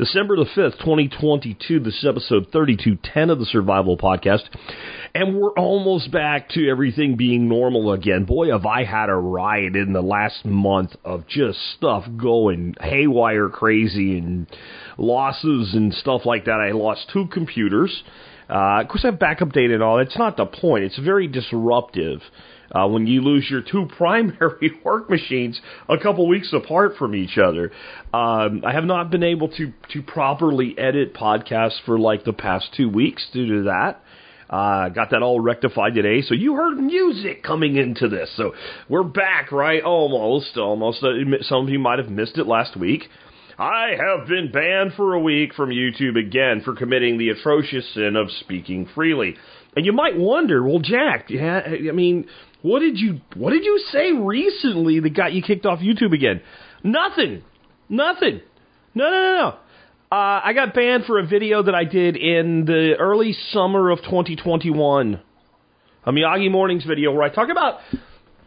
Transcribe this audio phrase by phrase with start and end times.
[0.00, 1.78] December the 5th, 2022.
[1.78, 4.44] This is episode 3210 of the Survival Podcast.
[5.14, 8.24] And we're almost back to everything being normal again.
[8.24, 13.50] Boy, have I had a ride in the last month of just stuff going haywire
[13.50, 14.46] crazy and
[14.96, 16.60] losses and stuff like that.
[16.60, 18.02] I lost two computers.
[18.48, 19.98] Uh, of course, I have backup data and all.
[19.98, 20.84] That's not the point.
[20.84, 22.22] It's very disruptive
[22.72, 27.38] uh, when you lose your two primary work machines a couple weeks apart from each
[27.38, 27.72] other.
[28.12, 32.74] Um, I have not been able to to properly edit podcasts for like the past
[32.76, 34.02] two weeks due to that.
[34.50, 36.22] Uh, got that all rectified today.
[36.22, 38.28] So you heard music coming into this.
[38.36, 38.52] So
[38.88, 39.80] we're back, right?
[39.80, 41.04] Almost, almost.
[41.04, 43.04] Uh, some of you might have missed it last week.
[43.60, 48.16] I have been banned for a week from YouTube again for committing the atrocious sin
[48.16, 49.36] of speaking freely.
[49.76, 52.26] And you might wonder, well, Jack, yeah, I mean,
[52.62, 56.42] what did you what did you say recently that got you kicked off YouTube again?
[56.82, 57.42] Nothing.
[57.88, 58.40] Nothing.
[58.94, 59.56] No, no, no, no.
[60.12, 63.98] Uh, I got banned for a video that I did in the early summer of
[63.98, 65.20] 2021.
[66.04, 67.78] A Miyagi Mornings video where I talk about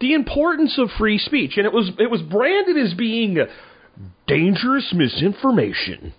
[0.02, 3.38] the importance of free speech, and it was it was branded as being
[4.28, 6.14] dangerous misinformation.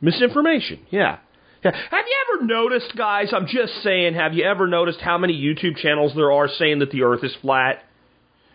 [0.00, 1.18] Misinformation, yeah.
[1.64, 3.32] Have you ever noticed, guys?
[3.32, 6.90] I'm just saying, have you ever noticed how many YouTube channels there are saying that
[6.90, 7.82] the Earth is flat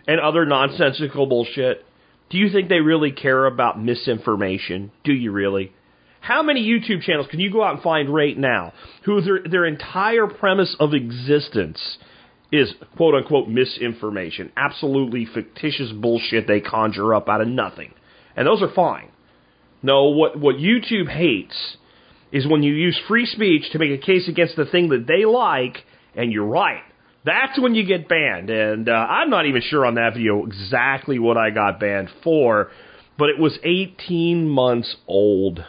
[0.07, 1.85] and other nonsensical bullshit?
[2.30, 4.91] Do you think they really care about misinformation?
[5.03, 5.73] Do you really?
[6.21, 8.73] How many YouTube channels can you go out and find right now
[9.05, 11.97] who their their entire premise of existence
[12.52, 17.93] is quote unquote misinformation, absolutely fictitious bullshit they conjure up out of nothing,
[18.36, 19.09] and those are fine.
[19.81, 21.77] No, what what YouTube hates
[22.31, 25.25] is when you use free speech to make a case against the thing that they
[25.25, 25.83] like,
[26.15, 26.83] and you're right.
[27.25, 31.19] That's when you get banned, and uh, I'm not even sure on that video exactly
[31.19, 32.71] what I got banned for,
[33.17, 35.63] but it was 18 months old.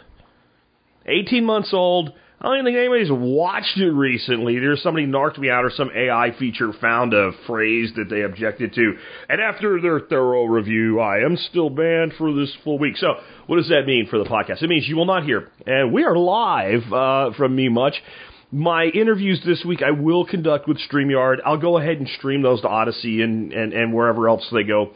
[1.07, 2.13] 18 months old.
[2.43, 4.59] I don't even think anybody's watched it recently.
[4.59, 8.73] There's somebody narked me out or some AI feature found a phrase that they objected
[8.73, 8.95] to.
[9.29, 12.97] And after their thorough review, I am still banned for this full week.
[12.97, 13.09] So
[13.47, 14.63] what does that mean for the podcast?
[14.63, 15.49] It means you will not hear.
[15.67, 18.03] And we are live uh, from me much.
[18.51, 21.41] My interviews this week I will conduct with StreamYard.
[21.45, 24.93] I'll go ahead and stream those to Odysee and, and, and wherever else they go.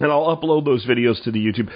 [0.00, 1.70] And I'll upload those videos to the YouTube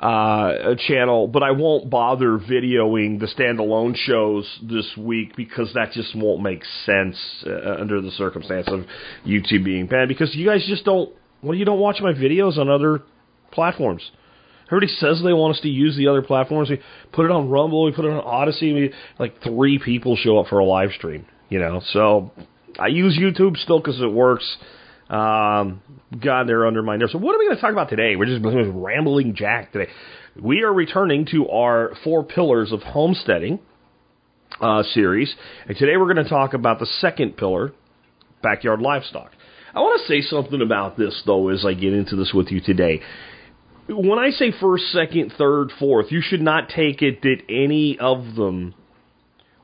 [0.00, 6.14] uh, channel, but I won't bother videoing the standalone shows this week because that just
[6.14, 7.16] won't make sense
[7.46, 8.84] uh, under the circumstance of
[9.26, 10.08] YouTube being banned.
[10.08, 11.10] Because you guys just don't,
[11.42, 13.02] well, you don't watch my videos on other
[13.50, 14.08] platforms.
[14.68, 16.68] Everybody says they want us to use the other platforms.
[16.70, 16.80] We
[17.12, 18.72] put it on Rumble, we put it on Odysee.
[18.74, 21.80] We, like three people show up for a live stream, you know.
[21.92, 22.32] So
[22.78, 24.58] I use YouTube still because it works.
[25.08, 25.80] Um,
[26.22, 27.12] God, they're under my nerves.
[27.12, 28.16] So what are we going to talk about today?
[28.16, 29.90] We're just rambling Jack today.
[30.40, 33.58] We are returning to our four pillars of homesteading
[34.60, 35.34] uh, series,
[35.66, 37.72] and today we're going to talk about the second pillar,
[38.42, 39.32] backyard livestock.
[39.74, 42.60] I want to say something about this though as I get into this with you
[42.60, 43.00] today.
[43.88, 48.34] When I say first, second, third, fourth, you should not take it that any of
[48.34, 48.74] them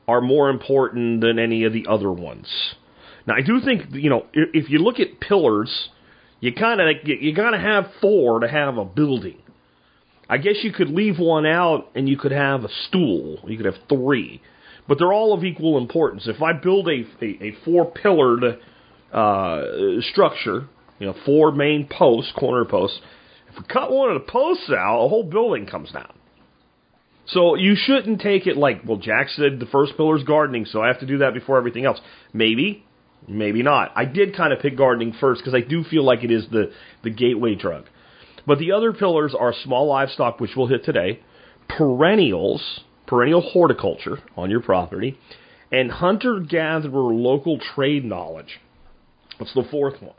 [0.07, 2.47] are more important than any of the other ones.
[3.27, 5.89] Now, I do think you know if you look at pillars,
[6.39, 9.37] you kind of you got to have four to have a building.
[10.27, 13.39] I guess you could leave one out and you could have a stool.
[13.47, 14.41] You could have three,
[14.87, 16.27] but they're all of equal importance.
[16.27, 18.59] If I build a a, a four pillared
[19.11, 19.61] uh,
[20.11, 20.67] structure,
[20.99, 22.99] you know, four main posts, corner posts.
[23.49, 26.11] If we cut one of the posts out, a whole building comes down.
[27.27, 30.81] So you shouldn't take it like, well, Jack said the first pillar is gardening, so
[30.81, 31.99] I have to do that before everything else.
[32.33, 32.84] Maybe,
[33.27, 33.91] Maybe not.
[33.95, 36.71] I did kind of pick gardening first because I do feel like it is the,
[37.03, 37.85] the gateway drug.
[38.45, 41.21] But the other pillars are small livestock, which we'll hit today,
[41.67, 45.17] perennials, perennial horticulture on your property,
[45.71, 48.59] and hunter gatherer local trade knowledge.
[49.39, 50.15] That's the fourth one.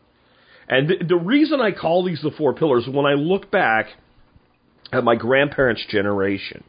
[0.68, 3.86] And the, the reason I call these the four pillars, when I look back
[4.92, 6.64] at my grandparents' generation,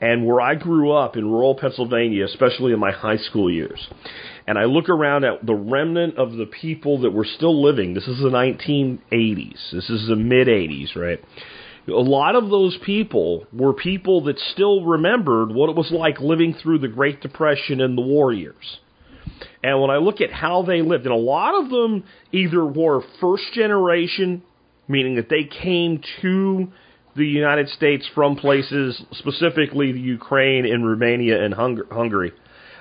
[0.00, 3.88] and where I grew up in rural Pennsylvania, especially in my high school years,
[4.46, 7.94] and I look around at the remnant of the people that were still living.
[7.94, 9.70] This is the 1980s.
[9.72, 11.22] This is the mid 80s, right?
[11.88, 16.54] A lot of those people were people that still remembered what it was like living
[16.54, 18.78] through the Great Depression and the war years.
[19.62, 23.02] And when I look at how they lived, and a lot of them either were
[23.20, 24.42] first generation,
[24.88, 26.72] meaning that they came to
[27.16, 32.32] the United States from places, specifically the Ukraine and Romania and Hungary.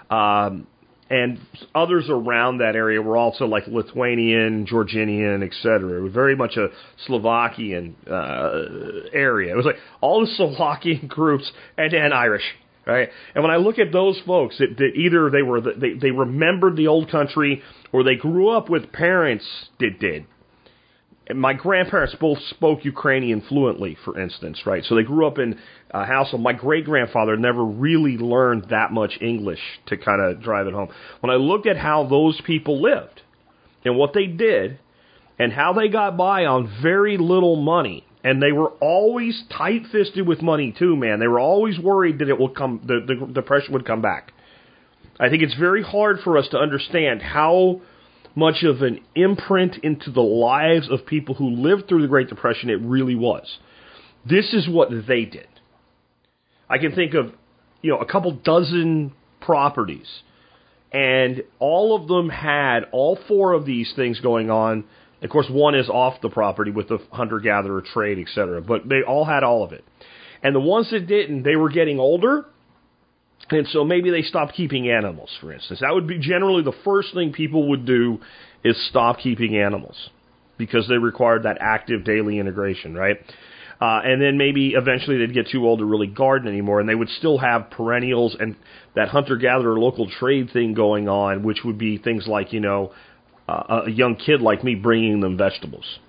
[0.09, 0.67] Um,
[1.11, 1.39] and
[1.75, 5.97] others around that area were also like Lithuanian, Georgian, etc.
[5.97, 6.69] It was very much a
[7.05, 9.51] Slovakian uh, area.
[9.51, 12.45] It was like all the Slovakian groups and then Irish,
[12.87, 13.09] right?
[13.35, 16.77] And when I look at those folks, that, that either they were they they remembered
[16.77, 17.61] the old country
[17.91, 19.45] or they grew up with parents
[19.81, 20.25] that did
[21.35, 24.83] my grandparents both spoke Ukrainian fluently, for instance, right?
[24.83, 25.59] So they grew up in
[25.91, 26.41] a household.
[26.41, 30.89] My great grandfather never really learned that much English to kind of drive it home.
[31.19, 33.21] When I looked at how those people lived
[33.85, 34.79] and what they did
[35.39, 40.27] and how they got by on very little money, and they were always tight fisted
[40.27, 41.19] with money too, man.
[41.19, 44.31] They were always worried that it will come, the, the depression would come back.
[45.19, 47.81] I think it's very hard for us to understand how
[48.35, 52.69] much of an imprint into the lives of people who lived through the Great Depression
[52.69, 53.59] it really was.
[54.27, 55.47] This is what they did.
[56.69, 57.33] I can think of,
[57.81, 60.07] you know, a couple dozen properties,
[60.91, 64.85] and all of them had all four of these things going on.
[65.21, 68.61] Of course, one is off the property with the hunter gatherer trade, etc.
[68.61, 69.83] But they all had all of it.
[70.43, 72.45] And the ones that didn't, they were getting older
[73.51, 75.81] and so maybe they stopped keeping animals, for instance.
[75.81, 78.19] That would be generally the first thing people would do
[78.63, 80.09] is stop keeping animals
[80.57, 83.17] because they required that active daily integration, right?
[83.81, 86.93] Uh, and then maybe eventually they'd get too old to really garden anymore, and they
[86.93, 88.55] would still have perennials and
[88.95, 92.93] that hunter-gatherer local trade thing going on, which would be things like you know
[93.49, 95.99] uh, a young kid like me bringing them vegetables.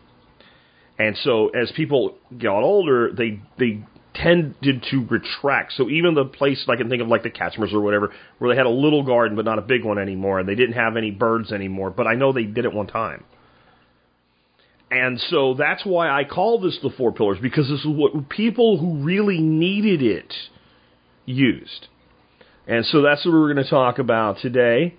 [0.98, 3.82] And so as people got older, they they
[4.14, 5.72] tended to retract.
[5.74, 8.56] So even the place I can think of, like the Katzmers or whatever, where they
[8.56, 11.10] had a little garden but not a big one anymore, and they didn't have any
[11.10, 13.24] birds anymore, but I know they did it one time.
[14.90, 18.76] And so that's why I call this the four pillars, because this is what people
[18.76, 20.32] who really needed it
[21.24, 21.88] used.
[22.66, 24.94] And so that's what we're going to talk about today.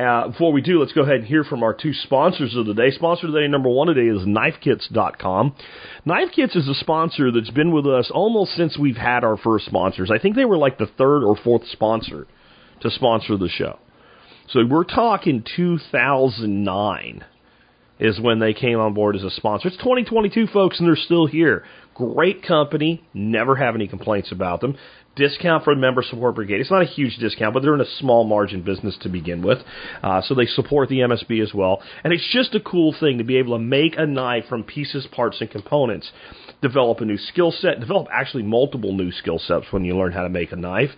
[0.00, 2.72] Uh, before we do, let's go ahead and hear from our two sponsors of the
[2.72, 2.90] day.
[2.90, 5.54] Sponsor today, number one today, is KnifeKits.com.
[6.06, 9.66] Knife Kits is a sponsor that's been with us almost since we've had our first
[9.66, 10.10] sponsors.
[10.10, 12.26] I think they were like the third or fourth sponsor
[12.80, 13.78] to sponsor the show.
[14.48, 17.24] So we're talking 2009
[17.98, 19.68] is when they came on board as a sponsor.
[19.68, 21.64] It's 2022, folks, and they're still here.
[21.94, 24.78] Great company, never have any complaints about them
[25.16, 26.60] discount for member support brigade.
[26.60, 29.58] It's not a huge discount, but they're in a small margin business to begin with,
[30.02, 31.82] uh, so they support the MSB as well.
[32.04, 35.06] And it's just a cool thing to be able to make a knife from pieces,
[35.10, 36.10] parts, and components.
[36.62, 37.80] Develop a new skill set.
[37.80, 40.90] Develop actually multiple new skill sets when you learn how to make a knife.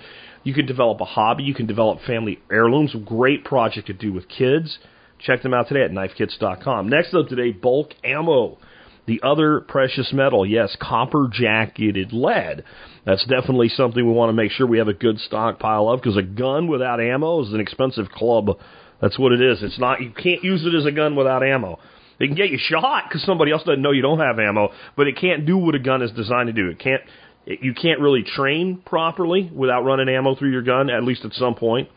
[0.44, 1.44] You can develop a hobby.
[1.44, 2.94] You can develop family heirlooms.
[3.04, 4.78] Great project to do with kids.
[5.20, 6.88] Check them out today at knifekits.com.
[6.88, 8.58] Next up today, bulk ammo.
[9.06, 12.64] The other precious metal, yes, copper jacketed lead.
[13.04, 16.16] That's definitely something we want to make sure we have a good stockpile of because
[16.16, 18.58] a gun without ammo is an expensive club.
[19.00, 19.62] That's what it is.
[19.62, 21.80] It's not, you can't use it as a gun without ammo.
[22.20, 25.08] It can get you shot because somebody else doesn't know you don't have ammo, but
[25.08, 26.68] it can't do what a gun is designed to do.
[26.68, 27.02] It can't,
[27.44, 31.32] it, you can't really train properly without running ammo through your gun, at least at
[31.32, 31.88] some point.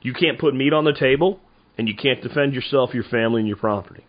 [0.00, 1.40] You can't put meat on the table,
[1.76, 4.04] and you can't defend yourself, your family, and your property.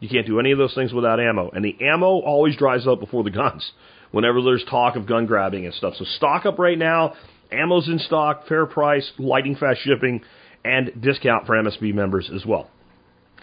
[0.00, 1.50] You can't do any of those things without ammo.
[1.50, 3.70] And the ammo always dries up before the guns
[4.10, 5.94] whenever there's talk of gun grabbing and stuff.
[5.96, 7.14] So stock up right now.
[7.50, 10.22] Ammo's in stock, fair price, lightning fast shipping,
[10.64, 12.68] and discount for MSB members as well.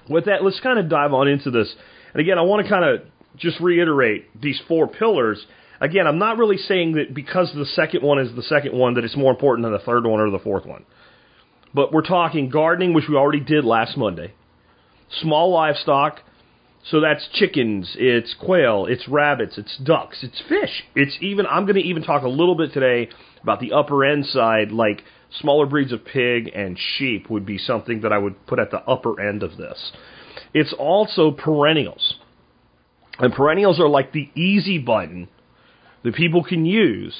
[0.10, 1.74] With that, let's kind of dive on into this.
[2.14, 3.08] And again, I want to kind of
[3.38, 5.44] just reiterate these four pillars.
[5.80, 9.06] Again, I'm not really saying that because the second one is the second one that
[9.06, 10.86] it's more important than the third one or the fourth one.
[11.74, 14.34] But we're talking gardening, which we already did last Monday,
[15.22, 16.20] small livestock,
[16.86, 20.84] so that's chickens, it's quail, it's rabbits, it's ducks, it's fish.
[20.96, 23.10] It's even, I'm going to even talk a little bit today
[23.42, 25.04] about the upper end side, like
[25.40, 28.80] smaller breeds of pig and sheep would be something that I would put at the
[28.80, 29.94] upper end of this.
[30.54, 32.16] It's also perennials.
[33.18, 35.30] And perennials are like the easy button
[36.04, 37.16] that people can use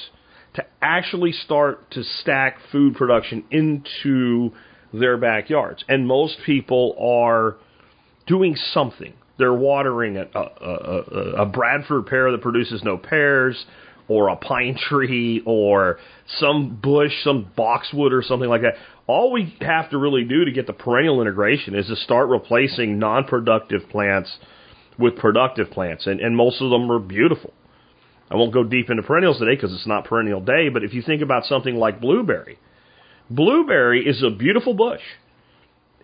[0.54, 4.52] to actually start to stack food production into
[4.92, 5.84] their backyards.
[5.88, 7.56] And most people are
[8.26, 9.14] doing something.
[9.38, 13.64] They're watering a, a, a, Bradford pear that produces no pears,
[14.06, 15.98] or a pine tree, or
[16.38, 18.74] some bush, some boxwood, or something like that.
[19.06, 22.98] All we have to really do to get the perennial integration is to start replacing
[22.98, 24.30] non productive plants
[24.98, 27.52] with productive plants, and, and most of them are beautiful.
[28.30, 31.02] I won't go deep into perennials today because it's not perennial day, but if you
[31.02, 32.58] think about something like blueberry,
[33.28, 35.02] blueberry is a beautiful bush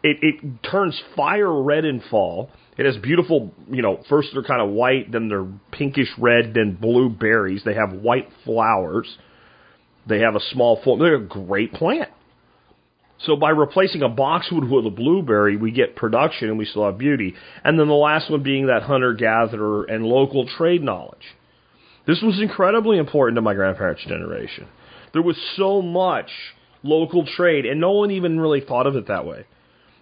[0.02, 2.50] it, it turns fire red in fall.
[2.80, 6.78] It has beautiful, you know, first they're kind of white, then they're pinkish red, then
[6.80, 7.60] blue berries.
[7.62, 9.18] They have white flowers.
[10.06, 10.96] They have a small full.
[10.96, 12.08] They're a great plant.
[13.18, 16.96] So by replacing a boxwood with a blueberry, we get production and we still have
[16.96, 17.34] beauty.
[17.64, 21.36] And then the last one being that hunter gatherer and local trade knowledge.
[22.06, 24.66] This was incredibly important to my grandparents' generation.
[25.12, 26.30] There was so much
[26.82, 29.44] local trade, and no one even really thought of it that way.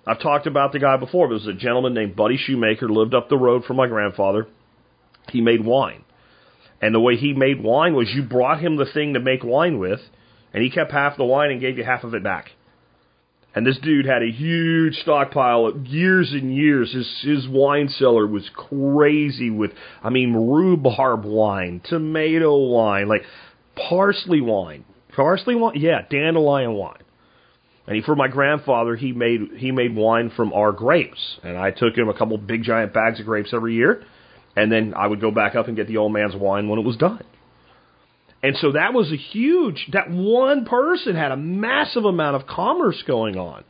[0.09, 1.29] I've talked about the guy before.
[1.29, 4.47] There was a gentleman named Buddy Shoemaker, lived up the road from my grandfather.
[5.31, 6.05] He made wine.
[6.81, 9.79] And the way he made wine was you brought him the thing to make wine
[9.79, 10.01] with,
[10.55, 12.53] and he kept half the wine and gave you half of it back.
[13.55, 16.93] And this dude had a huge stockpile of years and years.
[16.93, 19.73] His his wine cellar was crazy with
[20.03, 23.23] I mean rhubarb wine, tomato wine, like
[23.75, 24.85] parsley wine.
[25.15, 25.75] Parsley wine?
[25.77, 27.03] Yeah, dandelion wine.
[27.89, 31.71] And he, for my grandfather, he made he made wine from our grapes, and I
[31.71, 34.05] took him a couple big giant bags of grapes every year,
[34.55, 36.85] and then I would go back up and get the old man's wine when it
[36.85, 37.25] was done.
[38.43, 43.03] And so that was a huge, that one person had a massive amount of commerce
[43.07, 43.65] going on.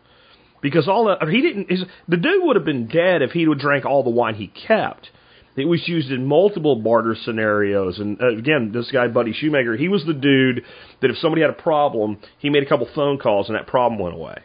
[0.60, 3.60] Because all that, he didn't, his, the dude would have been dead if he would
[3.60, 5.10] drank all the wine he kept.
[5.58, 7.98] It was used in multiple barter scenarios.
[7.98, 10.64] And uh, again, this guy, Buddy Shoemaker, he was the dude
[11.02, 14.00] that if somebody had a problem, he made a couple phone calls and that problem
[14.00, 14.38] went away.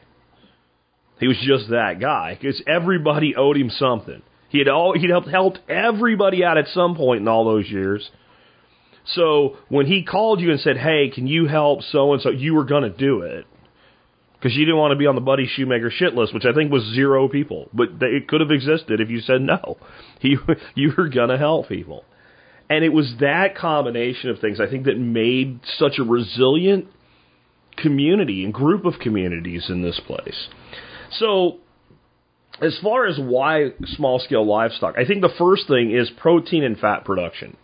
[1.20, 4.24] He was just that guy because everybody owed him something.
[4.50, 8.10] He had all, he'd helped, helped everybody out at some point in all those years.
[9.06, 12.54] So when he called you and said, "Hey, can you help so and so?" you
[12.56, 13.46] were going to do it
[14.44, 16.70] because you didn't want to be on the Buddy Shoemaker shit list, which I think
[16.70, 19.78] was zero people, but it could have existed if you said no.
[20.22, 20.40] You
[20.76, 22.06] you were to help people,
[22.70, 26.88] and it was that combination of things I think that made such a resilient
[27.76, 30.48] community and group of communities in this place.
[31.12, 31.60] So
[32.62, 36.80] as far as why small scale livestock, I think the first thing is protein and
[36.80, 37.58] fat production.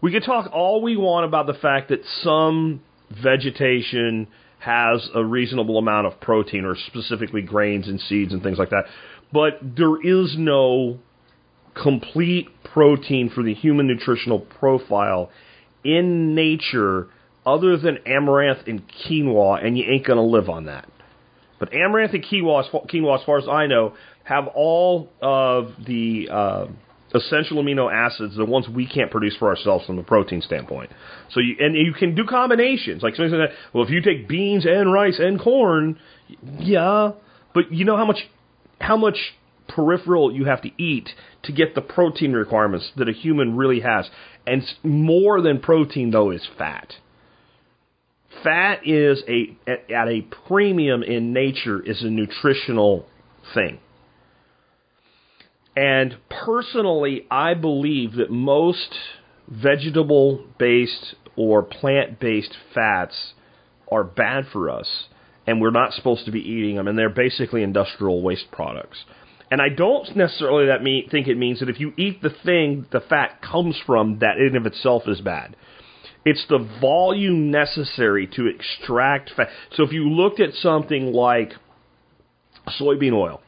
[0.00, 5.78] We could talk all we want about the fact that some vegetation has a reasonable
[5.78, 8.84] amount of protein, or specifically grains and seeds and things like that.
[9.32, 10.98] But there is no
[11.74, 15.30] complete protein for the human nutritional profile
[15.84, 17.08] in nature
[17.46, 20.88] other than amaranth and quinoa, and you ain't going to live on that.
[21.58, 26.66] But amaranth and quinoa, quinoa, as far as I know, have all of the uh,
[27.18, 30.90] essential amino acids, the ones we can't produce for ourselves from a protein standpoint.
[31.30, 33.02] So you and you can do combinations.
[33.02, 35.98] Like somebody said, well, if you take beans and rice and corn,
[36.58, 37.12] yeah,
[37.54, 38.18] but you know how much
[38.80, 39.16] how much
[39.68, 41.10] peripheral you have to eat
[41.42, 44.08] to get the protein requirements that a human really has.
[44.46, 46.94] And more than protein though is fat.
[48.42, 53.06] Fat is a at a premium in nature is a nutritional
[53.54, 53.80] thing.
[55.78, 58.92] And personally, I believe that most
[59.46, 63.34] vegetable based or plant based fats
[63.88, 65.04] are bad for us,
[65.46, 69.04] and we're not supposed to be eating them, and they're basically industrial waste products.
[69.52, 72.86] And I don't necessarily that mean, think it means that if you eat the thing
[72.90, 75.54] the fat comes from, that in of itself is bad.
[76.24, 79.48] It's the volume necessary to extract fat.
[79.76, 81.52] So if you looked at something like
[82.80, 83.42] soybean oil,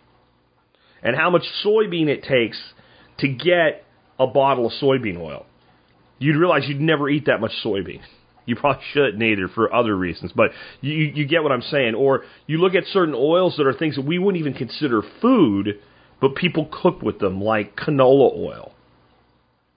[1.02, 2.59] and how much soybean it takes
[3.19, 3.85] to get
[4.19, 5.47] a bottle of soybean oil.
[6.19, 8.00] You'd realize you'd never eat that much soybean.
[8.47, 11.95] You probably shouldn't either for other reasons, but you, you get what I'm saying.
[11.95, 15.80] Or you look at certain oils that are things that we wouldn't even consider food,
[16.21, 18.73] but people cook with them, like canola oil.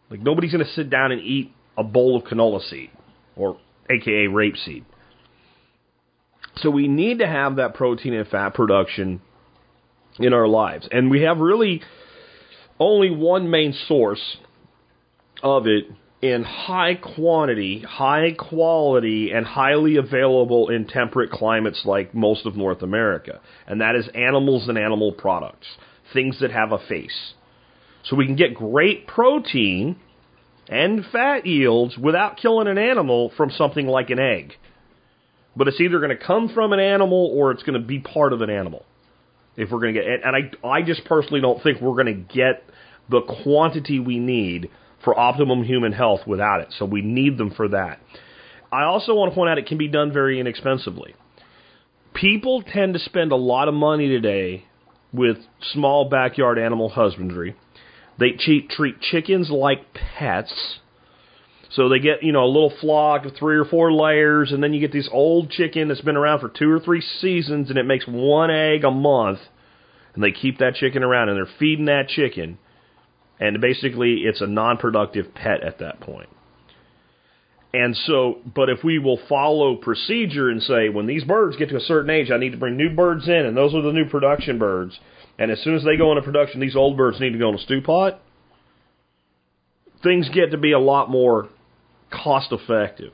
[0.09, 2.89] Like nobody's going to sit down and eat a bowl of canola seed,
[3.35, 3.57] or
[3.89, 4.83] AKA rapeseed.
[6.57, 9.21] So we need to have that protein and fat production
[10.19, 10.87] in our lives.
[10.91, 11.81] And we have really
[12.79, 14.37] only one main source
[15.41, 15.85] of it
[16.21, 22.81] in high quantity, high quality, and highly available in temperate climates like most of North
[22.81, 23.41] America.
[23.67, 25.67] And that is animals and animal products,
[26.13, 27.33] things that have a face.
[28.05, 29.97] So we can get great protein
[30.69, 34.53] and fat yields without killing an animal from something like an egg.
[35.57, 38.31] But it's either going to come from an animal or it's going to be part
[38.31, 38.85] of an animal
[39.55, 42.33] if we're going to get and I I just personally don't think we're going to
[42.33, 42.63] get
[43.09, 44.69] the quantity we need
[45.03, 46.73] for optimum human health without it.
[46.77, 47.99] So we need them for that.
[48.71, 51.15] I also want to point out it can be done very inexpensively.
[52.13, 54.65] People tend to spend a lot of money today
[55.11, 55.37] with
[55.73, 57.55] small backyard animal husbandry.
[58.19, 60.79] They treat chickens like pets
[61.75, 64.73] so they get, you know, a little flock of three or four layers, and then
[64.73, 67.85] you get this old chicken that's been around for two or three seasons, and it
[67.85, 69.39] makes one egg a month.
[70.13, 72.57] and they keep that chicken around and they're feeding that chicken,
[73.39, 76.29] and basically it's a non-productive pet at that point.
[77.73, 81.77] And so, but if we will follow procedure and say, when these birds get to
[81.77, 84.07] a certain age, I need to bring new birds in, and those are the new
[84.07, 84.99] production birds.
[85.39, 87.55] And as soon as they go into production, these old birds need to go in
[87.55, 88.21] a stew pot.
[90.03, 91.49] Things get to be a lot more
[92.23, 93.11] cost effective.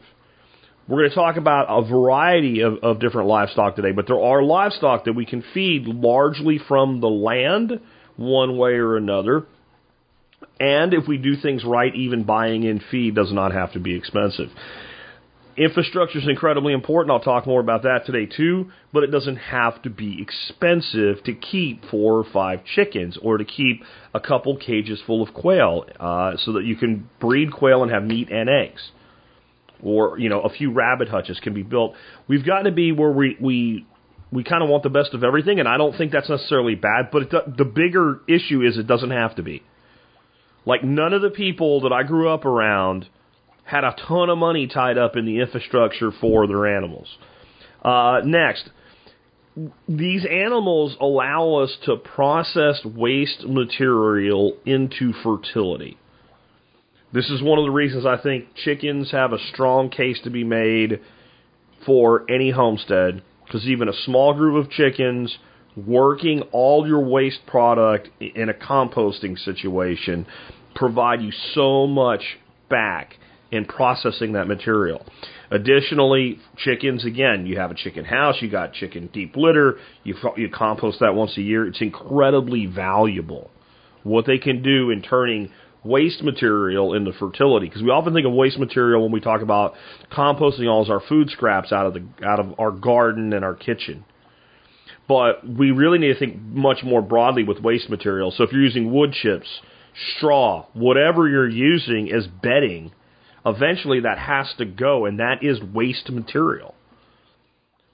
[0.88, 4.41] We're going to talk about a variety of, of different livestock today, but there are
[4.41, 7.79] livestock that we can feed largely from the land,
[8.15, 9.46] one way or another.
[10.60, 13.96] And if we do things right, even buying in feed does not have to be
[13.96, 14.50] expensive.
[15.58, 17.12] Infrastructure is incredibly important.
[17.12, 21.34] I'll talk more about that today too, but it doesn't have to be expensive to
[21.34, 26.38] keep four or five chickens or to keep a couple cages full of quail uh,
[26.38, 28.91] so that you can breed quail and have meat and eggs.
[29.82, 31.94] Or, you know, a few rabbit hutches can be built.
[32.27, 33.86] We've got to be where we, we
[34.32, 37.10] we kind of want the best of everything, and I don't think that's necessarily bad.
[37.12, 39.63] But it, the bigger issue is it doesn't have to be.
[40.65, 43.08] Like none of the people that I grew up around
[43.69, 47.07] had a ton of money tied up in the infrastructure for their animals.
[47.83, 48.69] Uh, next,
[49.88, 55.97] these animals allow us to process waste material into fertility.
[57.13, 60.43] This is one of the reasons I think chickens have a strong case to be
[60.43, 60.99] made
[61.85, 65.38] for any homestead because even a small group of chickens
[65.75, 70.25] working all your waste product in a composting situation
[70.75, 72.38] provide you so much
[72.69, 73.15] back
[73.51, 75.06] in processing that material.
[75.51, 80.50] Additionally, chickens again, you have a chicken house, you got chicken deep litter, you you
[80.50, 81.68] compost that once a year.
[81.68, 83.50] It's incredibly valuable
[84.03, 85.51] what they can do in turning
[85.84, 89.74] waste material into fertility because we often think of waste material when we talk about
[90.12, 94.03] composting all our food scraps out of the out of our garden and our kitchen.
[95.07, 98.31] But we really need to think much more broadly with waste material.
[98.31, 99.48] So if you're using wood chips,
[100.18, 102.92] straw, whatever you're using as bedding,
[103.50, 106.75] eventually that has to go, and that is waste material.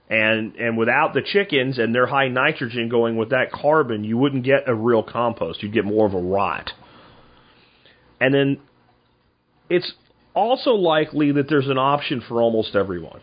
[0.10, 4.44] And and without the chickens and their high nitrogen going with that carbon, you wouldn't
[4.44, 5.64] get a real compost.
[5.64, 6.72] You'd get more of a rot.
[8.20, 8.60] And then
[9.70, 9.92] it's
[10.36, 13.22] also likely that there's an option for almost everyone.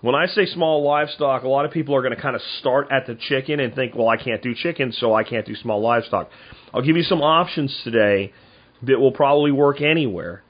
[0.00, 2.88] When I say small livestock, a lot of people are going to kind of start
[2.90, 5.80] at the chicken and think, well, I can't do chicken, so I can't do small
[5.82, 6.30] livestock.
[6.72, 8.32] I'll give you some options today
[8.82, 10.42] that will probably work anywhere.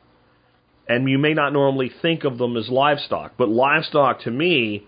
[0.90, 4.85] And you may not normally think of them as livestock, but livestock to me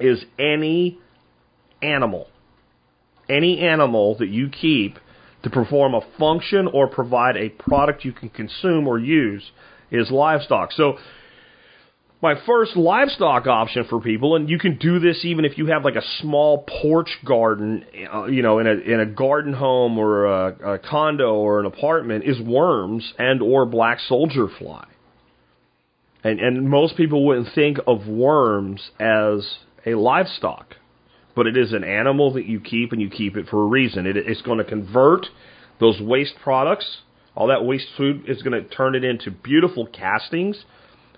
[0.00, 0.98] is any
[1.82, 2.28] animal.
[3.28, 4.98] Any animal that you keep
[5.42, 9.42] to perform a function or provide a product you can consume or use
[9.90, 10.72] is livestock.
[10.72, 10.96] So
[12.22, 15.84] my first livestock option for people, and you can do this even if you have
[15.84, 20.24] like a small porch garden, uh, you know, in a in a garden home or
[20.24, 24.86] a, a condo or an apartment, is worms and or black soldier fly.
[26.24, 30.76] And and most people wouldn't think of worms as a livestock,
[31.34, 34.06] but it is an animal that you keep and you keep it for a reason.
[34.06, 35.26] It, it's going to convert
[35.80, 36.98] those waste products,
[37.34, 40.64] all that waste food, is going to turn it into beautiful castings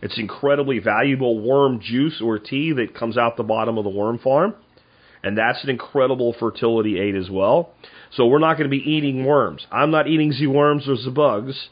[0.05, 4.19] it's incredibly valuable worm juice or tea that comes out the bottom of the worm
[4.19, 4.55] farm.
[5.23, 7.71] And that's an incredible fertility aid as well.
[8.13, 9.67] So we're not going to be eating worms.
[9.73, 11.71] I'm not eating the worms or the bugs,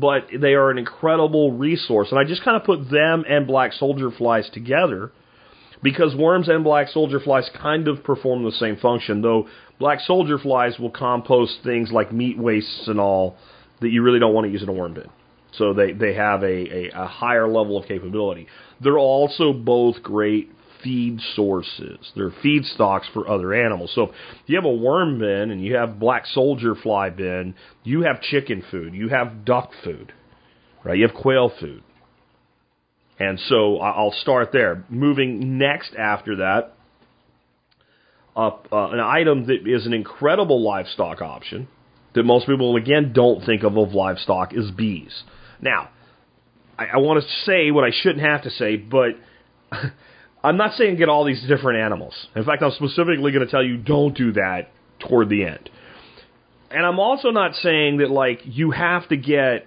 [0.00, 2.08] but they are an incredible resource.
[2.10, 5.12] And I just kind of put them and black soldier flies together
[5.82, 9.46] because worms and black soldier flies kind of perform the same function, though
[9.78, 13.36] black soldier flies will compost things like meat wastes and all
[13.80, 15.08] that you really don't want to use in a worm bin.
[15.52, 18.48] So they, they have a, a, a higher level of capability.
[18.80, 20.50] They're also both great
[20.84, 22.12] feed sources.
[22.14, 23.90] They're feedstocks for other animals.
[23.94, 24.12] So if
[24.46, 28.62] you have a worm bin and you have black soldier fly bin, you have chicken
[28.70, 30.12] food, you have duck food,
[30.84, 30.96] right?
[30.96, 31.82] You have quail food.
[33.18, 34.84] And so I'll start there.
[34.88, 36.74] Moving next after that,
[38.36, 41.68] up uh, an item that is an incredible livestock option
[42.14, 45.22] that most people again don't think of of livestock is bees.
[45.60, 45.90] Now,
[46.78, 49.10] I, I want to say what I shouldn't have to say, but
[50.44, 52.28] I'm not saying get all these different animals.
[52.36, 54.68] In fact, I'm specifically going to tell you don't do that
[55.00, 55.70] toward the end.
[56.70, 59.66] And I'm also not saying that like you have to get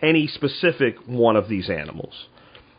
[0.00, 2.14] any specific one of these animals.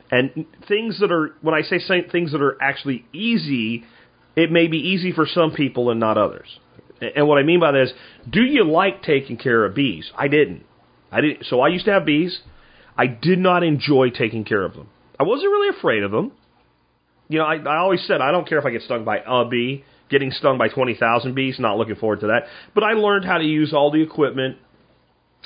[0.10, 1.80] And things that are when I say
[2.10, 3.84] things that are actually easy,
[4.38, 6.60] it may be easy for some people and not others.
[7.02, 7.94] And what I mean by that is,
[8.30, 10.10] do you like taking care of bees?
[10.18, 10.64] I didn't.
[11.12, 11.46] I didn't.
[11.46, 12.40] So I used to have bees.
[12.98, 14.90] I did not enjoy taking care of them.
[15.20, 16.32] I wasn't really afraid of them.
[17.30, 19.46] You know, I, I always said I don't care if I get stung by a
[19.46, 22.44] bee getting stung by 20,000 bees, not looking forward to that.
[22.74, 24.58] But I learned how to use all the equipment.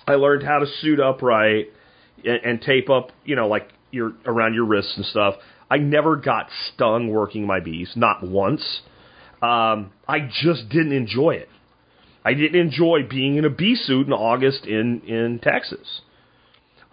[0.08, 1.68] I learned how to suit up right
[2.26, 5.36] and, and tape up, you know, like your around your wrists and stuff.
[5.70, 8.82] I never got stung working my bees, not once.
[9.42, 11.50] Um, I just didn't enjoy it.
[12.26, 16.02] I didn't enjoy being in a bee suit in August in in Texas.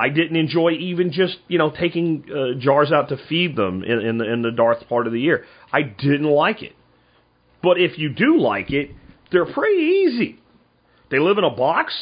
[0.00, 4.00] I didn't enjoy even just you know taking uh, jars out to feed them in,
[4.00, 5.44] in the in the dark part of the year.
[5.70, 6.72] I didn't like it.
[7.62, 8.92] But if you do like it,
[9.30, 10.40] they're pretty easy.
[11.10, 11.92] They live in a box.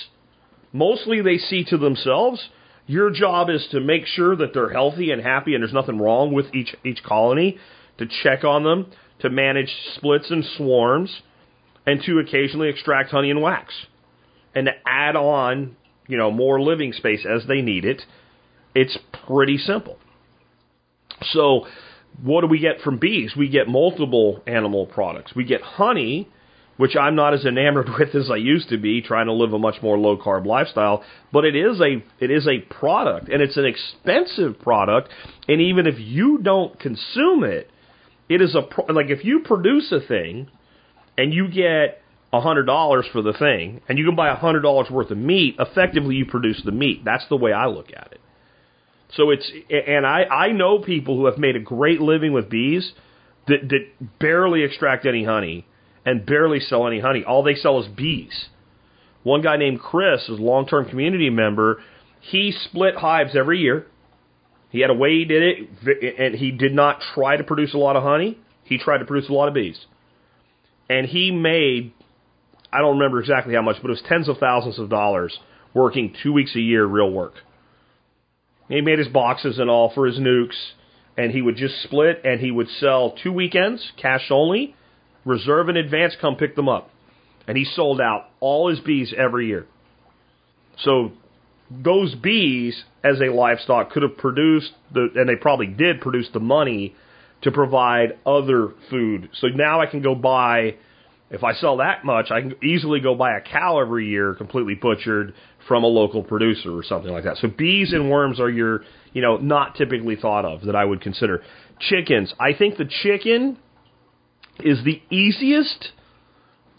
[0.73, 2.49] Mostly they see to themselves.
[2.87, 6.33] Your job is to make sure that they're healthy and happy and there's nothing wrong
[6.33, 7.59] with each each colony,
[7.99, 11.23] to check on them, to manage splits and swarms,
[11.85, 13.75] and to occasionally extract honey and wax.
[14.55, 15.77] And to add on,
[16.09, 18.03] you know, more living space as they need it.
[18.75, 19.99] It's pretty simple.
[21.23, 21.67] So
[22.23, 23.35] what do we get from bees?
[23.37, 25.35] We get multiple animal products.
[25.35, 26.29] We get honey,
[26.77, 29.59] which I'm not as enamored with as I used to be, trying to live a
[29.59, 31.05] much more low carb lifestyle.
[31.33, 35.11] But it is a it is a product, and it's an expensive product.
[35.47, 37.71] And even if you don't consume it,
[38.29, 40.49] it is a pro- like if you produce a thing
[41.17, 42.01] and you get
[42.33, 45.19] a hundred dollars for the thing, and you can buy a hundred dollars worth of
[45.19, 45.57] meat.
[45.59, 47.05] Effectively, you produce the meat.
[47.05, 48.21] That's the way I look at it.
[49.15, 52.93] So it's and I I know people who have made a great living with bees
[53.47, 55.67] that that barely extract any honey
[56.05, 57.25] and barely sell any honey.
[57.25, 58.49] All they sell is bees.
[59.23, 61.83] One guy named Chris is a long-term community member.
[62.21, 63.87] He split hives every year.
[64.71, 67.79] He had a way he did it, and he did not try to produce a
[67.79, 68.39] lot of honey.
[68.65, 69.79] He tried to produce a lot of bees.
[70.91, 71.93] And he made,
[72.73, 75.39] I don't remember exactly how much, but it was tens of thousands of dollars
[75.75, 77.35] working two weeks a year, real work.
[78.69, 80.57] He made his boxes and all for his nucs,
[81.17, 84.75] and he would just split and he would sell two weekends, cash only,
[85.25, 86.91] reserve in advance, come pick them up.
[87.47, 89.67] And he sold out all his bees every year.
[90.85, 91.13] So
[91.71, 96.41] those bees, as a livestock, could have produced the, and they probably did produce the
[96.41, 96.95] money
[97.43, 99.31] to provide other food.
[99.41, 100.77] So now I can go buy,
[101.31, 104.75] if I sell that much, I can easily go buy a cow every year, completely
[104.75, 105.35] butchered
[105.67, 107.37] from a local producer or something like that.
[107.37, 111.03] So bees and worms are your, you know, not typically thought of that I would
[111.03, 111.43] consider.
[111.81, 112.33] Chickens.
[112.41, 113.59] I think the chicken
[114.61, 115.91] is the easiest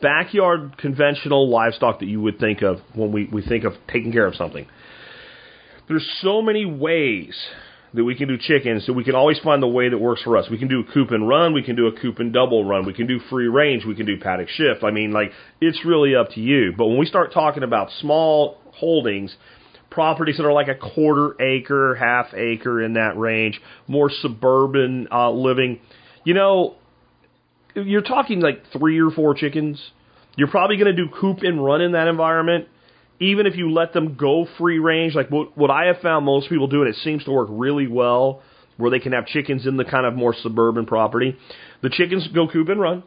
[0.01, 4.25] backyard conventional livestock that you would think of when we, we think of taking care
[4.25, 4.65] of something.
[5.87, 7.35] There's so many ways
[7.93, 10.37] that we can do chickens, so we can always find the way that works for
[10.37, 10.47] us.
[10.49, 12.85] We can do a coop and run, we can do a coop and double run,
[12.85, 14.83] we can do free range, we can do paddock shift.
[14.83, 16.73] I mean, like, it's really up to you.
[16.77, 19.35] But when we start talking about small holdings,
[19.89, 25.31] properties that are like a quarter acre, half acre in that range, more suburban uh,
[25.31, 25.79] living,
[26.23, 26.75] you know,
[27.75, 29.81] you're talking like three or four chickens.
[30.35, 32.67] You're probably going to do coop and run in that environment
[33.19, 36.49] even if you let them go free range, like what, what I have found most
[36.49, 38.41] people do, and it seems to work really well,
[38.77, 41.37] where they can have chickens in the kind of more suburban property.
[41.81, 43.03] The chickens go coop and run.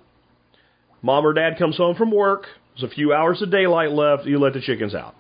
[1.01, 2.45] Mom or dad comes home from work.
[2.77, 4.27] There's a few hours of daylight left.
[4.27, 5.15] You let the chickens out.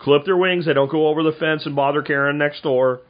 [0.00, 0.66] Clip their wings.
[0.66, 3.00] They don't go over the fence and bother Karen next door.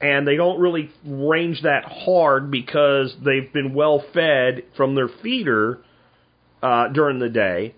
[0.00, 5.78] And they don't really range that hard because they've been well fed from their feeder
[6.62, 7.74] uh, during the day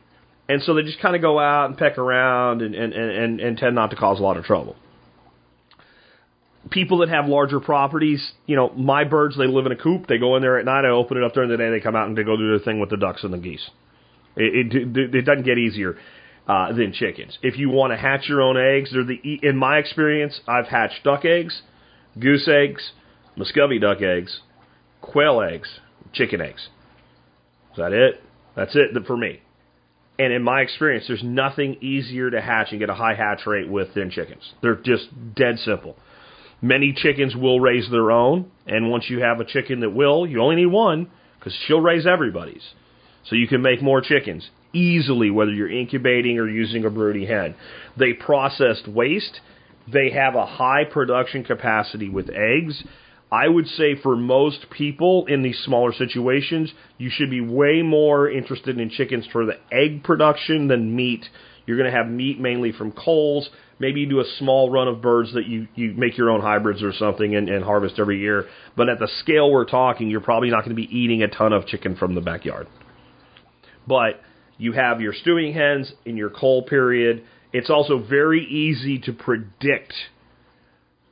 [0.49, 3.59] and so they just kind of go out and peck around and, and, and, and
[3.59, 4.77] tend not to cause a lot of trouble.
[6.71, 10.07] People that have larger properties, you know, my birds, they live in a coop.
[10.09, 10.85] They go in there at night.
[10.85, 11.71] I open it up during the day.
[11.71, 13.71] They come out and they go do their thing with the ducks and the geese.
[14.37, 15.97] It, it, it doesn't get easier
[16.49, 17.39] uh, than chickens.
[17.43, 21.05] If you want to hatch your own eggs, they're the in my experience, I've hatched
[21.05, 21.63] duck eggs,
[22.19, 22.91] goose eggs,
[23.37, 24.41] Muscovy duck eggs,
[25.01, 25.69] quail eggs,
[26.13, 26.69] chicken eggs.
[27.73, 28.23] Is that it?
[28.55, 29.41] That's it for me.
[30.19, 33.69] And in my experience, there's nothing easier to hatch and get a high hatch rate
[33.69, 34.55] with than chickens.
[34.63, 35.97] They're just dead simple.
[36.63, 40.41] Many chickens will raise their own, and once you have a chicken that will, you
[40.41, 42.63] only need one because she'll raise everybody's.
[43.25, 47.55] So you can make more chickens easily, whether you're incubating or using a broody hen.
[47.99, 49.41] They processed waste.
[49.93, 52.83] They have a high production capacity with eggs
[53.31, 58.31] I would say for most people in these smaller situations, you should be way more
[58.31, 61.25] interested in chickens for the egg production than meat.
[61.67, 63.49] You're going to have meat mainly from culls.
[63.81, 66.85] Maybe you do a small run of birds that you, you make your own hybrids
[66.85, 68.47] or something and, and harvest every year.
[68.77, 71.53] But at the scale we're talking, you're probably not going to be eating a ton
[71.53, 72.69] of chicken from the backyard.
[73.89, 74.21] But
[74.57, 77.25] you have your stewing hens in your cull period.
[77.53, 79.93] It's also very easy to predict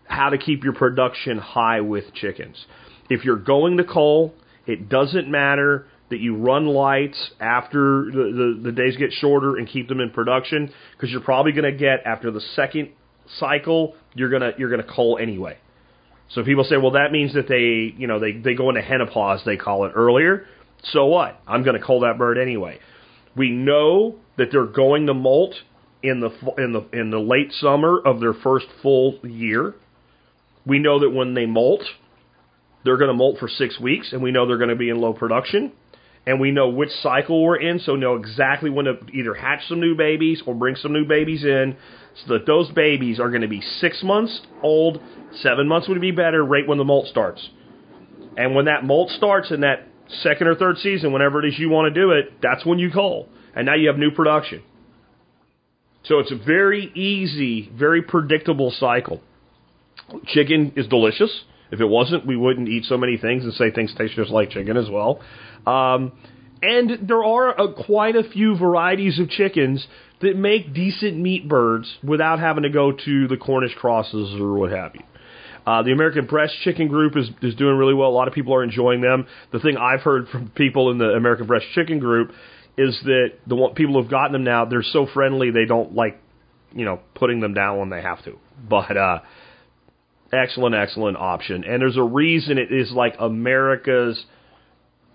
[0.07, 2.67] how to keep your production high with chickens.
[3.11, 4.35] If you're going to cull,
[4.67, 5.87] it doesn't matter.
[6.11, 10.11] that you run lights after the, the, the days get shorter and keep them in
[10.11, 12.91] production because you're probably going to get after the second
[13.39, 15.57] cycle you're gonna you're gonna cull anyway.
[16.31, 19.45] So people say, well, that means that they you know they they go into henopause
[19.45, 20.47] they call it earlier.
[20.93, 21.41] So what?
[21.47, 22.79] I'm going to cull that bird anyway.
[23.35, 25.55] We know that they're going to molt
[26.03, 29.75] in the in the in the late summer of their first full year.
[30.67, 31.83] We know that when they molt,
[32.85, 35.01] they're going to molt for six weeks, and we know they're going to be in
[35.01, 35.73] low production.
[36.27, 39.81] And we know which cycle we're in, so know exactly when to either hatch some
[39.81, 41.77] new babies or bring some new babies in,
[42.15, 45.01] so that those babies are going to be six months old.
[45.41, 47.47] Seven months would be better, right when the molt starts.
[48.37, 49.87] And when that molt starts in that
[50.23, 52.91] second or third season, whenever it is you want to do it, that's when you
[52.91, 53.29] call.
[53.55, 54.63] And now you have new production.
[56.05, 59.21] So it's a very easy, very predictable cycle.
[60.27, 61.31] Chicken is delicious.
[61.71, 64.51] If it wasn't, we wouldn't eat so many things and say things taste just like
[64.51, 65.21] chicken as well.
[65.67, 66.13] Um,
[66.63, 69.87] and there are a, quite a few varieties of chickens
[70.21, 74.71] that make decent meat birds without having to go to the Cornish crosses or what
[74.71, 75.03] have you.
[75.67, 78.09] Uh, the American Bresse Chicken Group is, is doing really well.
[78.09, 79.27] A lot of people are enjoying them.
[79.53, 82.33] The thing I've heard from people in the American Bresse Chicken Group
[82.77, 86.21] is that the one, people who've gotten them now, they're so friendly they don't like,
[86.75, 88.39] you know, putting them down when they have to.
[88.69, 89.21] But uh,
[90.35, 91.65] excellent, excellent option.
[91.65, 94.25] And there's a reason it is like America's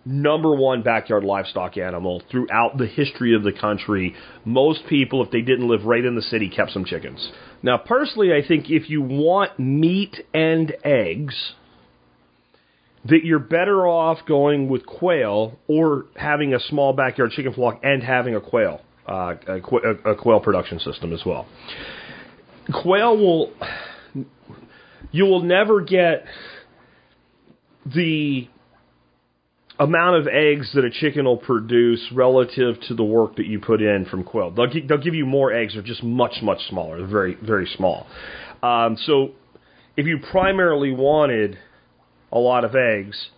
[0.06, 4.16] number one backyard livestock animal throughout the history of the country.
[4.46, 7.32] Most people, if they didn't live right in the city, kept some chickens.
[7.62, 11.54] Now, personally, I think if you want meat and eggs,
[13.06, 18.04] that you're better off going with quail or having a small backyard chicken flock and
[18.04, 21.48] having a quail, uh, a, qu- a quail production system as well.
[22.74, 23.54] Quail will,
[25.12, 26.26] you will never get
[27.86, 28.48] the
[29.80, 33.82] amount of eggs that a chicken will produce relative to the work that you put
[33.82, 34.52] in from quail.
[34.52, 35.74] They'll, gi- they'll give you more eggs.
[35.74, 36.98] They're just much, much smaller.
[36.98, 38.06] They're very, very small.
[38.62, 39.32] Um, so
[39.96, 41.58] if you primarily wanted
[42.32, 43.30] a lot of eggs,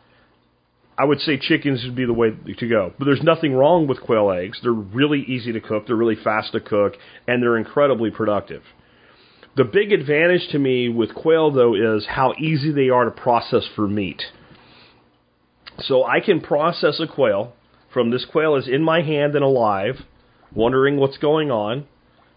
[0.98, 2.94] I would say chickens would be the way to go.
[2.98, 4.60] But there's nothing wrong with quail eggs.
[4.62, 5.88] They're really easy to cook.
[5.88, 6.94] They're really fast to cook,
[7.28, 8.64] and they're incredibly productive.
[9.58, 13.68] The big advantage to me with quail, though, is how easy they are to process
[13.76, 14.22] for meat.
[15.80, 17.54] So I can process a quail
[17.94, 19.96] from this quail is in my hand and alive,
[20.54, 21.86] wondering what's going on.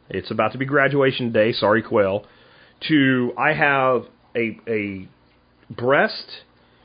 [0.08, 2.26] It's about to be graduation day, sorry quail.
[2.88, 5.08] To I have a a
[5.70, 6.42] breast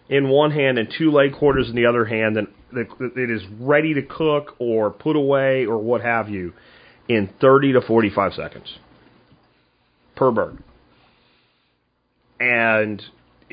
[0.10, 3.96] in one hand and two leg quarters in the other hand, and it is ready
[3.96, 6.54] to cook or put away or what have you
[7.08, 8.78] in 30 to 45 seconds
[10.20, 10.62] per bird.
[12.40, 13.02] And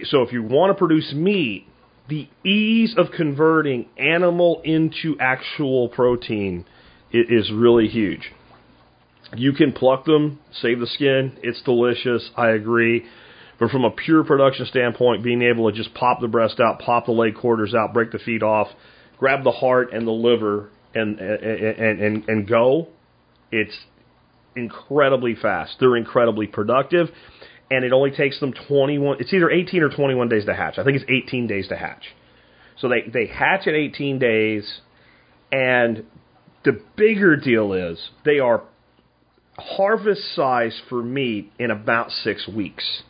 [0.04, 1.66] so if you want to produce meat,
[2.08, 6.64] the ease of converting animal into actual protein
[7.12, 8.32] is really huge.
[9.34, 11.38] You can pluck them, save the skin.
[11.42, 12.30] It's delicious.
[12.36, 13.04] I agree.
[13.58, 17.06] But from a pure production standpoint, being able to just pop the breast out, pop
[17.06, 18.68] the leg quarters out, break the feet off,
[19.18, 22.88] grab the heart and the liver, and and and, and go,
[23.50, 23.76] it's
[24.56, 25.76] incredibly fast.
[25.78, 27.08] They're incredibly productive,
[27.70, 29.18] and it only takes them 21.
[29.20, 30.78] It's either 18 or 21 days to hatch.
[30.78, 32.04] I think it's 18 days to hatch.
[32.78, 34.80] So they they hatch at 18 days,
[35.52, 36.04] and
[36.64, 38.62] the bigger deal is they are
[39.58, 43.02] harvest size for meat in about six weeks.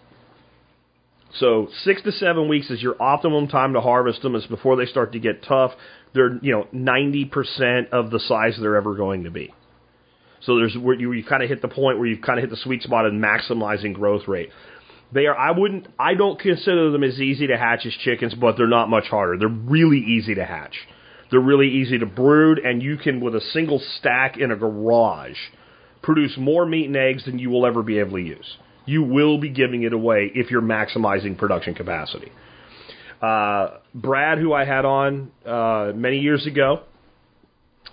[1.34, 4.34] So six to seven weeks is your optimum time to harvest them.
[4.34, 5.72] Is before they start to get tough.
[6.14, 9.52] They're you know ninety percent of the size they're ever going to be.
[10.42, 12.50] So there's where you, you kind of hit the point where you've kind of hit
[12.50, 14.50] the sweet spot in maximizing growth rate.
[15.12, 15.36] They are.
[15.36, 15.88] I wouldn't.
[15.98, 19.38] I don't consider them as easy to hatch as chickens, but they're not much harder.
[19.38, 20.76] They're really easy to hatch.
[21.30, 25.36] They're really easy to brood, and you can, with a single stack in a garage,
[26.02, 29.38] produce more meat and eggs than you will ever be able to use you will
[29.38, 32.32] be giving it away if you're maximizing production capacity.
[33.20, 36.82] Uh, Brad, who I had on uh, many years ago,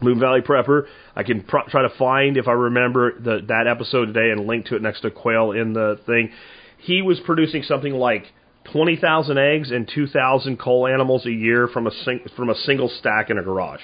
[0.03, 0.85] Moon Valley Prepper.
[1.15, 4.75] I can try to find if I remember the, that episode today and link to
[4.75, 6.31] it next to Quail in the thing.
[6.77, 8.25] He was producing something like
[8.71, 12.55] twenty thousand eggs and two thousand cull animals a year from a sing- from a
[12.55, 13.81] single stack in a garage.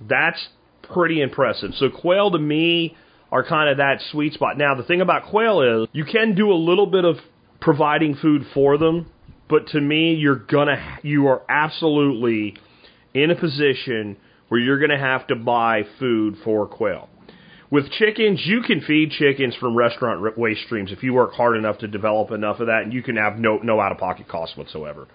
[0.00, 0.48] That's
[0.82, 1.72] pretty impressive.
[1.74, 2.96] So quail to me
[3.30, 4.58] are kind of that sweet spot.
[4.58, 7.16] Now, the thing about quail is you can do a little bit of
[7.60, 9.10] providing food for them,
[9.48, 12.56] but to me, you're gonna you are absolutely
[13.12, 14.16] in a position
[14.50, 17.08] where you're gonna have to buy food for quail.
[17.70, 21.78] With chickens, you can feed chickens from restaurant waste streams if you work hard enough
[21.78, 24.56] to develop enough of that, and you can have no no out of pocket costs
[24.56, 25.06] whatsoever.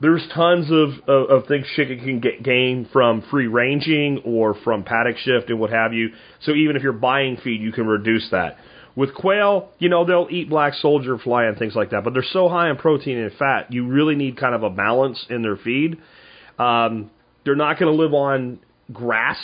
[0.00, 4.82] There's tons of, of, of things chicken can get gain from free ranging or from
[4.82, 6.08] paddock shift and what have you.
[6.40, 8.56] So even if you're buying feed, you can reduce that.
[8.96, 12.24] With quail, you know, they'll eat black soldier fly and things like that, but they're
[12.32, 15.56] so high in protein and fat, you really need kind of a balance in their
[15.56, 15.98] feed.
[16.58, 17.10] Um,
[17.44, 18.58] they're not going to live on
[18.92, 19.38] grass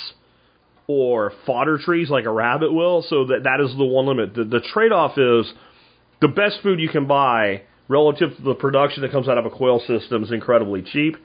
[0.86, 4.34] or fodder trees like a rabbit will, so that that is the one limit.
[4.34, 5.52] The, the trade-off is
[6.20, 9.50] the best food you can buy relative to the production that comes out of a
[9.50, 11.16] quail system is incredibly cheap,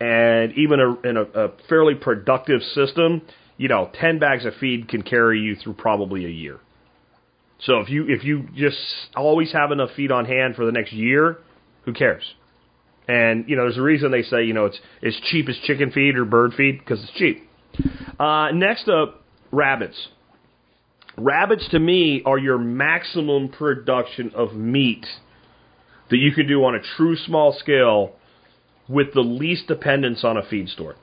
[0.00, 3.22] and even a, in a, a fairly productive system,
[3.56, 6.58] you know, ten bags of feed can carry you through probably a year.
[7.60, 8.76] So if you if you just
[9.14, 11.38] always have enough feed on hand for the next year,
[11.84, 12.34] who cares?
[13.08, 15.90] And you know, there's a reason they say you know it's as cheap as chicken
[15.90, 17.48] feed or bird feed because it's cheap.
[18.18, 20.08] Uh, next up, rabbits.
[21.18, 25.06] Rabbits to me are your maximum production of meat
[26.10, 28.12] that you can do on a true small scale
[28.88, 30.94] with the least dependence on a feed store.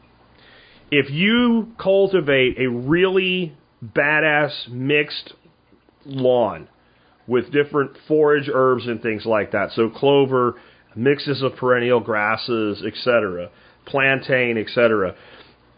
[0.92, 5.34] If you cultivate a really badass mixed
[6.06, 6.70] lawn
[7.28, 10.56] with different forage herbs and things like that, so clover,
[10.96, 13.50] mixes of perennial grasses, etc.,
[13.86, 15.16] plantain, etc.,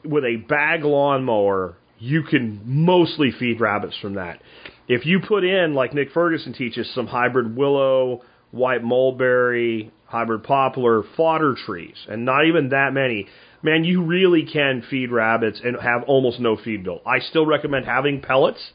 [0.03, 4.41] with a bag lawnmower, you can mostly feed rabbits from that.
[4.87, 11.03] If you put in, like Nick Ferguson teaches, some hybrid willow, white mulberry, hybrid poplar,
[11.17, 13.27] fodder trees, and not even that many,
[13.63, 17.01] man, you really can feed rabbits and have almost no feed bill.
[17.05, 18.71] I still recommend having pellets.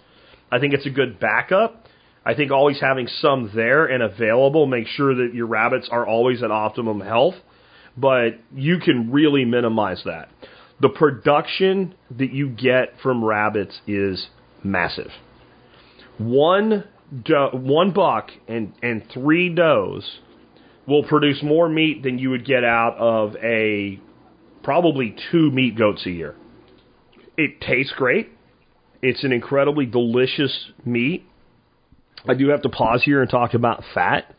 [0.50, 1.80] I think it's a good backup.
[2.31, 6.45] I think always having some there and available makes sure that your rabbits are always
[6.45, 7.35] at optimum health,
[7.97, 10.29] but you can really minimize that
[10.81, 14.29] the production that you get from rabbits is
[14.62, 15.11] massive.
[16.19, 16.85] One
[17.53, 20.09] one buck and and three does
[20.87, 23.99] will produce more meat than you would get out of a
[24.62, 26.37] probably two meat goats a year.
[27.37, 28.29] It tastes great.
[29.03, 31.27] It's an incredibly delicious meat.
[32.27, 34.35] I do have to pause here and talk about fat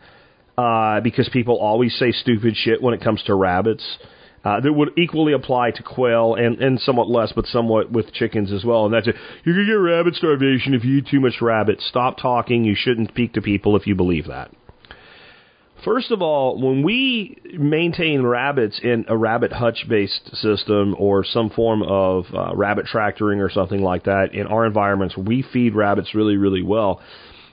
[0.58, 3.84] uh, because people always say stupid shit when it comes to rabbits
[4.44, 8.52] uh, that would equally apply to quail and, and somewhat less, but somewhat with chickens
[8.52, 8.86] as well.
[8.86, 9.15] And that's it.
[9.46, 11.80] Going to get rabbit starvation if you eat too much rabbit.
[11.82, 12.63] Stop talking.
[12.63, 14.52] You shouldn't speak to people if you believe that.
[15.86, 21.50] First of all, when we maintain rabbits in a rabbit hutch based system or some
[21.50, 26.13] form of uh, rabbit tractoring or something like that in our environments, we feed rabbits
[26.13, 27.02] really, really well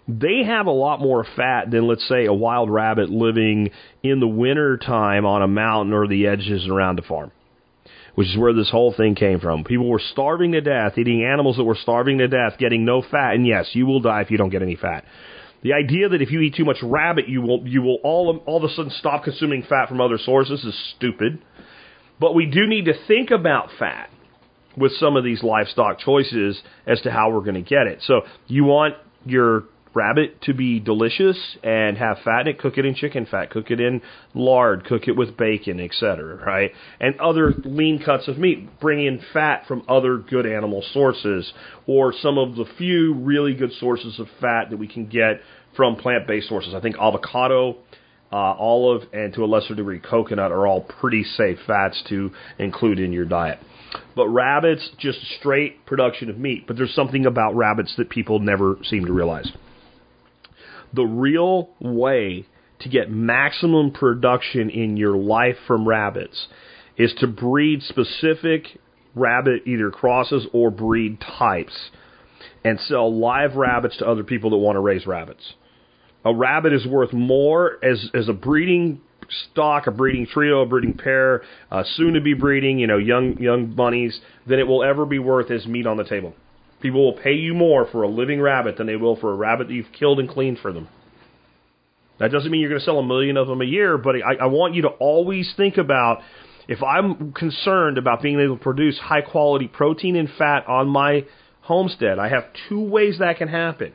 [0.09, 3.71] they have a lot more fat than let's say a wild rabbit living
[4.03, 7.31] in the winter time on a mountain or the edges around a farm
[8.15, 9.63] which is where this whole thing came from.
[9.63, 13.35] People were starving to death eating animals that were starving to death getting no fat
[13.35, 15.05] and yes you will die if you don't get any fat.
[15.63, 18.57] The idea that if you eat too much rabbit you will you will all all
[18.57, 21.41] of a sudden stop consuming fat from other sources is stupid.
[22.19, 24.11] But we do need to think about fat
[24.77, 28.01] with some of these livestock choices as to how we're going to get it.
[28.03, 28.95] So you want
[29.25, 33.51] your rabbit to be delicious and have fat in it, cook it in chicken fat,
[33.51, 34.03] cook it in
[34.35, 36.37] lard, cook it with bacon, etc.
[36.37, 36.73] Right?
[37.01, 38.81] And other lean cuts of meat.
[38.81, 41.53] Bring in fat from other good animal sources,
[41.87, 45.41] or some of the few really good sources of fat that we can get
[45.77, 46.75] from plant-based sources.
[46.75, 47.79] I think avocado.
[48.31, 52.99] Uh, olive and to a lesser degree coconut are all pretty safe fats to include
[52.99, 53.59] in your diet.
[54.15, 56.67] But rabbits, just straight production of meat.
[56.67, 59.51] But there's something about rabbits that people never seem to realize
[60.93, 62.47] the real way
[62.81, 66.49] to get maximum production in your life from rabbits
[66.97, 68.79] is to breed specific
[69.15, 71.91] rabbit either crosses or breed types
[72.65, 75.55] and sell live rabbits to other people that want to raise rabbits.
[76.25, 79.01] A rabbit is worth more as as a breeding
[79.51, 83.39] stock, a breeding trio, a breeding pair, uh, soon to be breeding, you know, young
[83.39, 86.35] young bunnies, than it will ever be worth as meat on the table.
[86.81, 89.69] People will pay you more for a living rabbit than they will for a rabbit
[89.69, 90.89] that you've killed and cleaned for them.
[92.19, 94.35] That doesn't mean you're going to sell a million of them a year, but I,
[94.43, 96.21] I want you to always think about
[96.69, 101.25] if I'm concerned about being able to produce high quality protein and fat on my
[101.63, 103.95] homestead, I have two ways that can happen.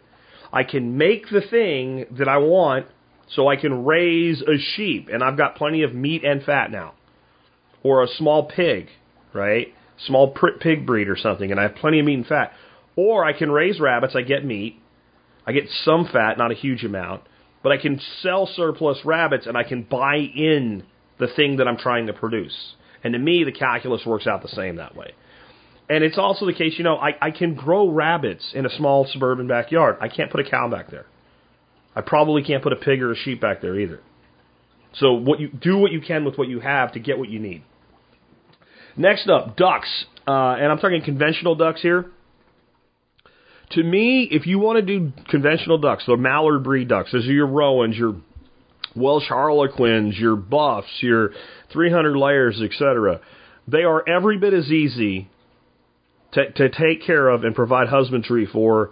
[0.51, 2.87] I can make the thing that I want
[3.29, 6.93] so I can raise a sheep, and I've got plenty of meat and fat now.
[7.81, 8.87] Or a small pig,
[9.33, 9.67] right?
[10.05, 12.53] Small pig breed or something, and I have plenty of meat and fat.
[12.95, 14.79] Or I can raise rabbits, I get meat,
[15.45, 17.23] I get some fat, not a huge amount,
[17.63, 20.83] but I can sell surplus rabbits and I can buy in
[21.19, 22.75] the thing that I'm trying to produce.
[23.03, 25.13] And to me, the calculus works out the same that way.
[25.89, 29.05] And it's also the case, you know, I, I can grow rabbits in a small
[29.11, 29.97] suburban backyard.
[29.99, 31.05] I can't put a cow back there.
[31.95, 33.99] I probably can't put a pig or a sheep back there either.
[34.93, 37.39] So what you do what you can with what you have to get what you
[37.39, 37.63] need.
[38.95, 42.11] Next up, ducks, uh, and I'm talking conventional ducks here.
[43.71, 47.31] To me, if you want to do conventional ducks, the mallard breed ducks, those are
[47.31, 48.15] your Rouens, your
[48.95, 51.31] Welsh Harlequins, your Buffs, your
[51.71, 53.19] 300 layers, etc.
[53.67, 55.29] They are every bit as easy
[56.33, 58.91] to, to take care of and provide husbandry for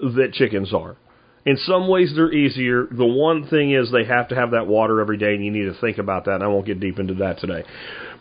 [0.00, 0.96] that chickens are.
[1.44, 2.86] In some ways, they're easier.
[2.86, 5.64] The one thing is they have to have that water every day, and you need
[5.64, 6.36] to think about that.
[6.36, 7.64] And I won't get deep into that today.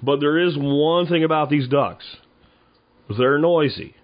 [0.02, 2.06] But there is one thing about these ducks
[3.18, 3.96] they're noisy.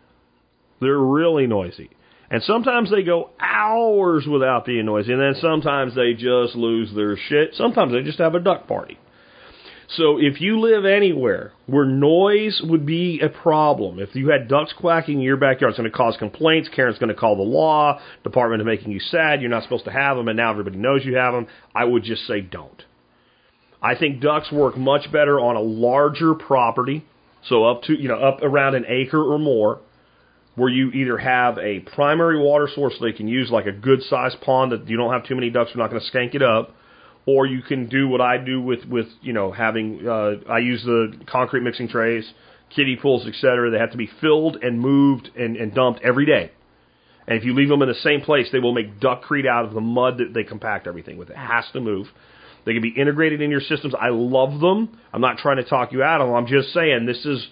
[0.80, 1.90] They're really noisy.
[2.30, 7.16] And sometimes they go hours without being noisy, and then sometimes they just lose their
[7.16, 7.56] shit.
[7.56, 9.00] Sometimes they just have a duck party.
[9.90, 14.74] So if you live anywhere where noise would be a problem, if you had ducks
[14.78, 16.70] quacking in your backyard, it's going to cause complaints.
[16.76, 19.40] Karen's going to call the law department of making you sad.
[19.40, 21.48] You're not supposed to have them, and now everybody knows you have them.
[21.74, 22.84] I would just say don't.
[23.82, 27.06] I think ducks work much better on a larger property,
[27.48, 29.80] so up to you know up around an acre or more,
[30.58, 34.42] where you either have a primary water source they can use, like a good sized
[34.42, 36.76] pond that you don't have too many ducks, are not going to skank it up
[37.28, 40.82] or you can do what I do with with you know having uh, I use
[40.84, 42.28] the concrete mixing trays,
[42.76, 43.70] kiddie pools, etc.
[43.70, 46.52] They have to be filled and moved and, and dumped every day.
[47.28, 49.74] And if you leave them in the same place, they will make duckcrete out of
[49.74, 51.30] the mud that they compact everything with.
[51.30, 52.08] It has to move.
[52.66, 53.94] They can be integrated in your systems.
[54.00, 54.98] I love them.
[55.12, 56.36] I'm not trying to talk you out of them.
[56.36, 57.46] I'm just saying this is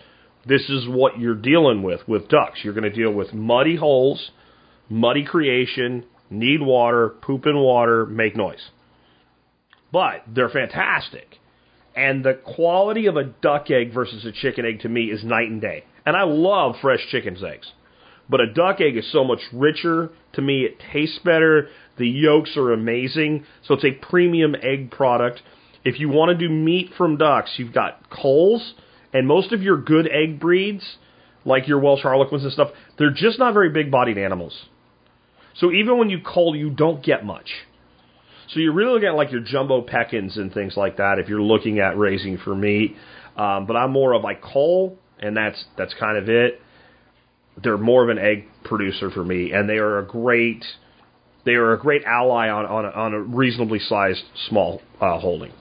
[0.46, 2.60] this is what you're dealing with with ducks.
[2.64, 4.32] You're going to deal with muddy holes,
[4.90, 8.70] muddy creation, need water, poop in water, make noise
[9.96, 11.40] but they're fantastic.
[11.96, 15.50] And the quality of a duck egg versus a chicken egg to me is night
[15.50, 15.86] and day.
[16.06, 17.72] And I love fresh chicken's eggs.
[18.30, 20.10] But a duck egg is so much richer.
[20.34, 21.70] To me, it tastes better.
[21.98, 23.46] The yolks are amazing.
[23.64, 25.42] So it's a premium egg product.
[25.86, 28.74] If you want to do meat from ducks, you've got Coles
[29.16, 30.98] and most of your good egg breeds,
[31.46, 34.66] like your Welsh Harlequins and stuff, they're just not very big bodied animals.
[35.56, 37.50] So even when you cull, you don't get much.
[38.50, 41.42] So you're really looking at like your jumbo Pekins and things like that if you're
[41.42, 42.98] looking at raising for meat.
[43.38, 46.62] Um, but I'm more of like cull, and that's that's kind of it.
[47.64, 50.66] They're more of an egg producer for me, and they are a great
[51.46, 55.54] they are a great ally on on a, on a reasonably sized small uh, holding.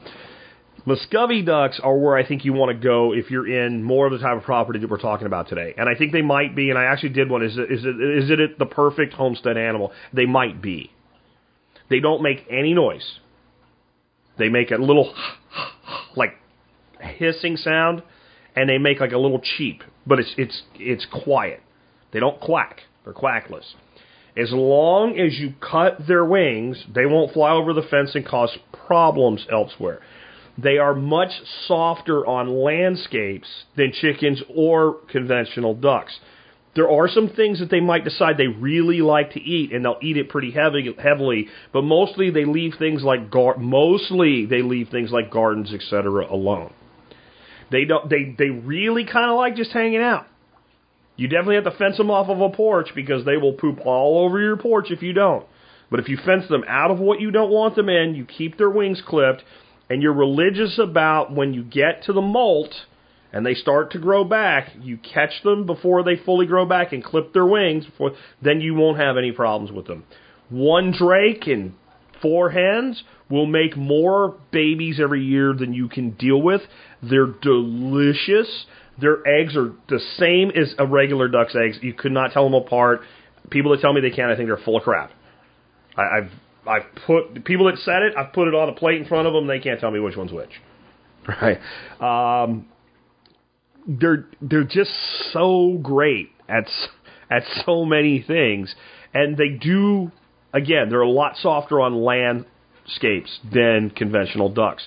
[0.86, 4.12] Muscovy ducks are where I think you want to go if you're in more of
[4.12, 5.74] the type of property that we're talking about today.
[5.78, 7.42] And I think they might be, and I actually did one.
[7.42, 9.92] Is it, is it, is it the perfect homestead animal?
[10.12, 10.90] They might be.
[11.88, 13.18] They don't make any noise.
[14.38, 15.14] They make a little
[16.16, 16.34] like
[17.00, 18.02] hissing sound,
[18.54, 21.62] and they make like a little cheep, but it's it's it's quiet.
[22.12, 22.80] They don't quack.
[23.04, 23.74] They're quackless.
[24.36, 28.56] As long as you cut their wings, they won't fly over the fence and cause
[28.86, 30.00] problems elsewhere.
[30.56, 31.32] They are much
[31.66, 36.18] softer on landscapes than chickens or conventional ducks.
[36.76, 39.98] There are some things that they might decide they really like to eat, and they'll
[40.02, 41.48] eat it pretty heavy, heavily.
[41.72, 46.72] But mostly they leave things like gar- mostly they leave things like gardens, etc., alone.
[47.70, 48.08] They don't.
[48.10, 50.26] They they really kind of like just hanging out.
[51.16, 54.24] You definitely have to fence them off of a porch because they will poop all
[54.24, 55.46] over your porch if you don't.
[55.90, 58.58] But if you fence them out of what you don't want them in, you keep
[58.58, 59.44] their wings clipped,
[59.88, 62.74] and you're religious about when you get to the molt
[63.32, 67.02] and they start to grow back, you catch them before they fully grow back and
[67.02, 68.12] clip their wings before
[68.42, 70.04] then you won't have any problems with them.
[70.48, 71.74] One drake and
[72.22, 76.62] four hens will make more babies every year than you can deal with.
[77.02, 78.66] They're delicious.
[79.00, 81.78] Their eggs are the same as a regular duck's eggs.
[81.82, 83.00] You could not tell them apart.
[83.50, 85.10] People that tell me they can, I think they're full of crap.
[85.96, 86.30] I, I've
[86.66, 88.14] I've put people that said it.
[88.16, 89.46] I've put it on a plate in front of them.
[89.46, 90.50] They can't tell me which one's which.
[91.26, 91.58] Right.
[92.00, 92.66] Um,
[93.86, 94.92] they're they're just
[95.32, 96.68] so great at
[97.30, 98.74] at so many things,
[99.12, 100.10] and they do
[100.52, 100.88] again.
[100.90, 104.86] They're a lot softer on landscapes than conventional ducks.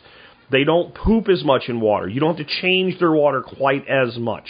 [0.51, 2.07] They don't poop as much in water.
[2.07, 4.47] You don't have to change their water quite as much.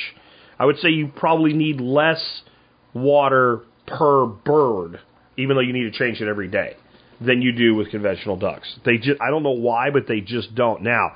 [0.59, 2.41] I would say you probably need less
[2.93, 4.99] water per bird,
[5.38, 6.75] even though you need to change it every day,
[7.20, 8.68] than you do with conventional ducks.
[8.86, 10.84] They just I don't know why, but they just don't.
[10.84, 11.13] Now,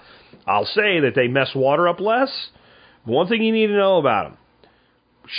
[0.47, 2.49] I'll say that they mess water up less
[3.03, 4.37] one thing you need to know about them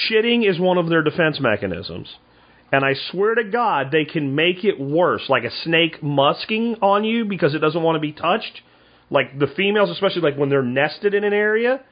[0.09, 2.09] shitting is one of their defense mechanisms.
[2.73, 7.05] And I swear to God, they can make it worse, like a snake musking on
[7.05, 8.63] you because it doesn't want to be touched.
[9.11, 11.83] Like the females, especially like when they're nested in an area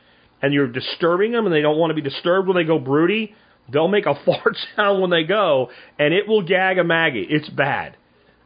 [0.40, 3.34] and you're disturbing them and they don't want to be disturbed when they go broody,
[3.70, 7.26] they'll make a fart sound when they go and it will gag a maggot.
[7.28, 7.96] It's bad.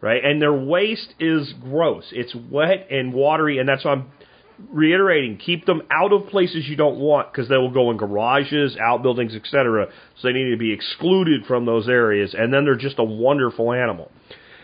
[0.04, 0.22] Right?
[0.22, 2.04] And their waste is gross.
[2.12, 4.12] It's wet and watery, and that's why I'm
[4.70, 8.76] reiterating: keep them out of places you don't want because they will go in garages,
[8.76, 9.88] outbuildings, etc.
[10.20, 12.34] So they need to be excluded from those areas.
[12.38, 14.12] And then they're just a wonderful animal.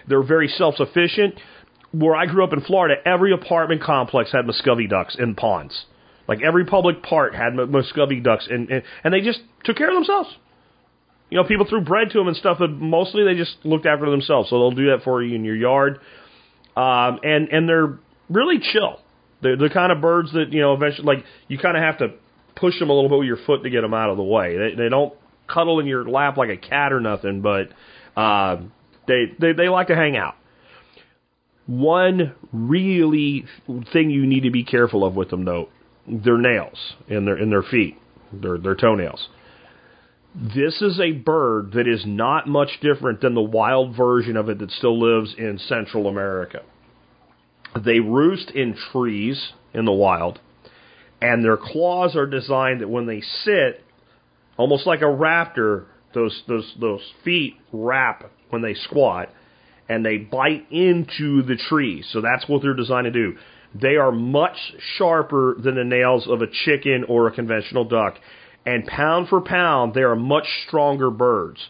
[0.07, 1.41] They're very self-sufficient.
[1.93, 5.87] Where I grew up in Florida, every apartment complex had Muscovy ducks in ponds.
[6.29, 9.95] Like every public part had Muscovy ducks, and, and and they just took care of
[9.95, 10.37] themselves.
[11.31, 14.11] You know, people threw bread to them and stuff, but mostly they just looked after
[14.11, 14.51] themselves.
[14.51, 16.01] So they'll do that for you in your yard,
[16.77, 19.01] um, and and they're really chill.
[19.43, 22.15] They're the kind of birds that you know eventually, like you kind of have to
[22.57, 24.57] push them a little bit with your foot to get them out of the way.
[24.57, 25.15] They they don't
[25.47, 27.71] cuddle in your lap like a cat or nothing, but
[28.17, 28.63] uh,
[29.07, 30.35] they they they like to hang out.
[31.67, 33.45] One really
[33.93, 35.69] thing you need to be careful of with them though,
[36.09, 37.97] their nails in their in their feet,
[38.33, 39.29] their their toenails.
[40.35, 44.59] This is a bird that is not much different than the wild version of it
[44.61, 46.63] that still lives in Central America.
[47.85, 50.39] They roost in trees in the wild,
[51.21, 53.85] and their claws are designed that when they sit,
[54.57, 59.31] almost like a raptor, those those those feet wrap when they squat,
[59.89, 62.05] and they bite into the tree.
[62.13, 63.37] So that's what they're designed to do.
[63.75, 64.57] They are much
[64.97, 68.17] sharper than the nails of a chicken or a conventional duck,
[68.67, 71.61] and pound for pound, they are much stronger birds.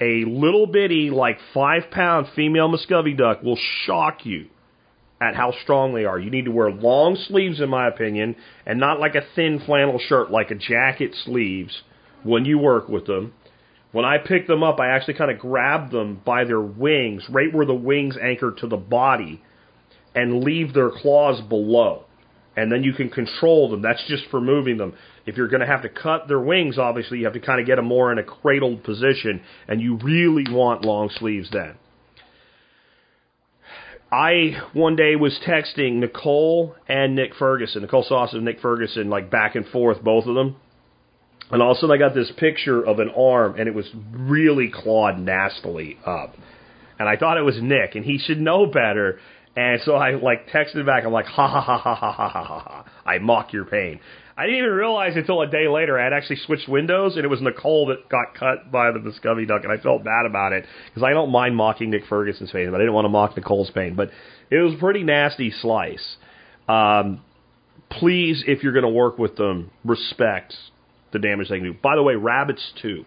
[0.00, 4.46] A little bitty, like five pound female Muscovy duck will shock you
[5.20, 6.18] at how strong they are.
[6.18, 8.34] You need to wear long sleeves, in my opinion,
[8.66, 11.82] and not like a thin flannel shirt, like a jacket sleeves
[12.24, 13.32] when you work with them.
[13.92, 17.52] When I pick them up, I actually kind of grab them by their wings, right
[17.52, 19.42] where the wings anchor to the body,
[20.14, 22.06] and leave their claws below.
[22.54, 23.80] And then you can control them.
[23.80, 24.94] That's just for moving them.
[25.24, 27.66] If you're going to have to cut their wings, obviously, you have to kind of
[27.66, 31.76] get them more in a cradled position, and you really want long sleeves then.
[34.12, 39.30] I one day was texting Nicole and Nick Ferguson, Nicole Sauce and Nick Ferguson, like
[39.30, 40.56] back and forth, both of them.
[41.50, 43.86] And all of a sudden I got this picture of an arm and it was
[44.12, 46.34] really clawed nastily up.
[46.98, 49.18] And I thought it was Nick and he should know better.
[49.54, 52.44] And so I like texted back, I'm like, ha ha ha ha ha ha ha
[52.44, 52.84] ha.
[53.04, 54.00] I mock your pain.
[54.36, 57.28] I didn't even realize until a day later I had actually switched windows and it
[57.28, 60.64] was Nicole that got cut by the Muscovy duck and I felt bad about it
[60.86, 63.70] because I don't mind mocking Nick Ferguson's pain, but I didn't want to mock Nicole's
[63.70, 63.94] pain.
[63.94, 64.10] But
[64.50, 66.16] it was a pretty nasty slice.
[66.66, 67.20] Um,
[67.90, 70.54] please, if you're going to work with them, respect
[71.12, 71.78] the damage they can do.
[71.82, 73.04] By the way, rabbits too.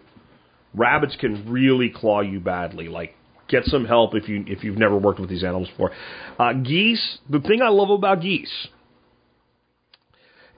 [0.74, 2.86] Rabbits can really claw you badly.
[2.86, 3.15] Like
[3.48, 5.92] get some help if you if you've never worked with these animals before.
[6.38, 7.18] Uh, geese.
[7.28, 8.68] The thing I love about geese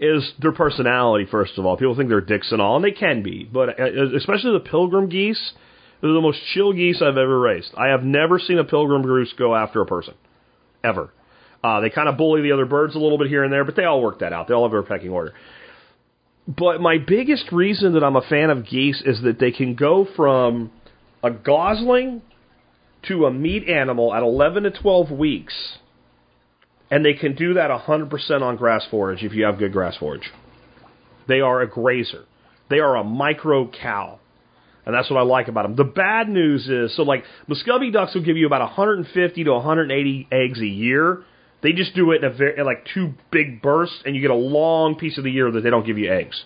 [0.01, 1.27] is their personality.
[1.31, 4.17] First of all, people think they're dicks and all, and they can be, but uh,
[4.17, 5.53] especially the pilgrim geese.
[6.01, 7.73] They're the most chill geese I've ever raised.
[7.77, 10.15] I have never seen a pilgrim goose go after a person,
[10.85, 11.11] ever.
[11.63, 13.75] Uh, they kind of bully the other birds a little bit here and there, but
[13.75, 14.47] they all work that out.
[14.47, 15.35] They all have their pecking order.
[16.47, 20.07] But my biggest reason that I'm a fan of geese is that they can go
[20.17, 20.71] from
[21.23, 22.23] a gosling
[23.07, 25.79] to a meat animal at 11 to 12 weeks
[26.91, 30.31] and they can do that 100% on grass forage if you have good grass forage.
[31.27, 32.25] They are a grazer.
[32.71, 34.19] They are a micro cow.
[34.87, 35.77] And that's what I like about them.
[35.77, 40.29] The bad news is, so like Muscovy ducks will give you about 150 to 180
[40.33, 41.25] eggs a year.
[41.63, 44.31] They just do it in a very in like two big bursts, and you get
[44.31, 46.43] a long piece of the year that they don't give you eggs.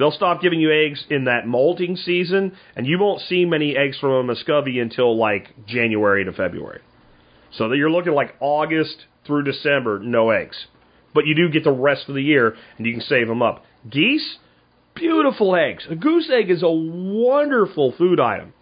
[0.00, 3.98] They'll stop giving you eggs in that molting season, and you won't see many eggs
[3.98, 6.80] from a Muscovy until like January to February.
[7.52, 10.56] So that you're looking like August through December, no eggs.
[11.12, 13.62] But you do get the rest of the year, and you can save them up.
[13.90, 14.38] Geese,
[14.94, 15.86] beautiful eggs.
[15.90, 18.54] A goose egg is a wonderful food item.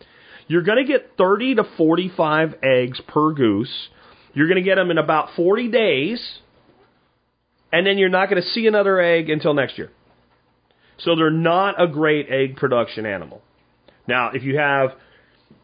[0.49, 3.91] You're going to get 30 to 45 eggs per goose.
[4.35, 6.41] You're going to get them in about 40 days,
[7.73, 9.93] and then you're not going to see another egg until next year.
[10.99, 13.43] So they're not a great egg production animal.
[14.07, 14.91] Now, if you have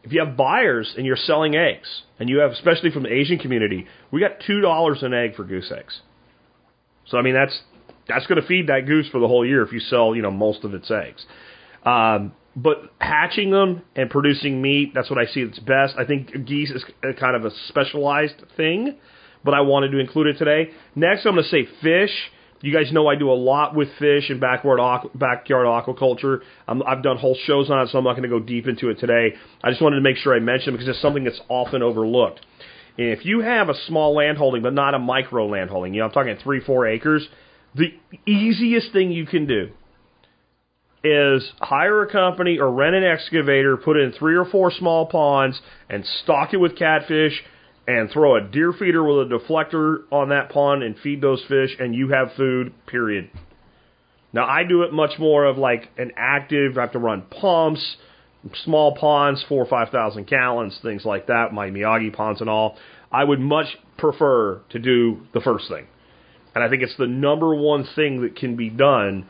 [0.03, 3.39] if you have buyers and you're selling eggs, and you have, especially from the Asian
[3.39, 6.01] community, we got two dollars an egg for goose eggs.
[7.07, 7.59] So I mean that's
[8.07, 10.31] that's going to feed that goose for the whole year if you sell you know
[10.31, 11.25] most of its eggs.
[11.83, 15.95] Um, but hatching them and producing meat, that's what I see its best.
[15.97, 16.85] I think geese is
[17.19, 18.95] kind of a specialized thing,
[19.43, 20.71] but I wanted to include it today.
[20.95, 22.11] Next, I'm going to say fish.
[22.65, 24.79] You guys know I do a lot with fish and backyard
[25.13, 26.39] backyard aquaculture.
[26.67, 28.89] i have done whole shows on it, so I'm not going to go deep into
[28.89, 29.35] it today.
[29.63, 32.43] I just wanted to make sure I mention it because it's something that's often overlooked.
[32.97, 36.37] If you have a small landholding, but not a micro landholding, you know, I'm talking
[36.41, 37.27] three, four acres,
[37.75, 37.93] the
[38.25, 39.69] easiest thing you can do
[41.03, 45.61] is hire a company or rent an excavator, put in three or four small ponds,
[45.87, 47.43] and stock it with catfish,
[47.87, 51.75] and throw a deer feeder with a deflector on that pond and feed those fish,
[51.79, 52.73] and you have food.
[52.87, 53.29] Period.
[54.33, 56.77] Now I do it much more of like an active.
[56.77, 57.97] I have to run pumps,
[58.63, 61.53] small ponds, four or five thousand gallons, things like that.
[61.53, 62.77] My Miyagi ponds and all.
[63.11, 65.87] I would much prefer to do the first thing,
[66.53, 69.27] and I think it's the number one thing that can be done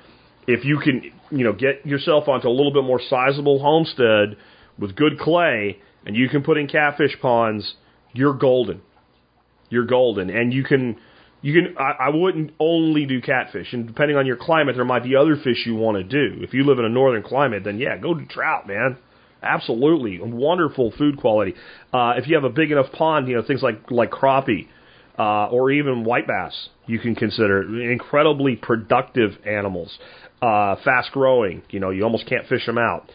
[0.47, 4.37] if you can, you know, get yourself onto a little bit more sizable homestead
[4.77, 7.75] with good clay, and you can put in catfish ponds.
[8.15, 8.81] You're golden.
[9.69, 10.97] You're golden, and you can
[11.41, 13.73] you can I, I wouldn't only do catfish.
[13.73, 16.41] And depending on your climate there might be other fish you want to do.
[16.41, 18.97] If you live in a northern climate then yeah go do trout man.
[19.43, 20.19] Absolutely.
[20.21, 21.53] Wonderful food quality.
[21.93, 24.67] Uh, if you have a big enough pond you know things like like crappie
[25.19, 29.97] uh, or even white bass you can consider incredibly productive animals.
[30.41, 31.63] Uh, fast growing.
[31.69, 33.11] You know you almost can't fish them out.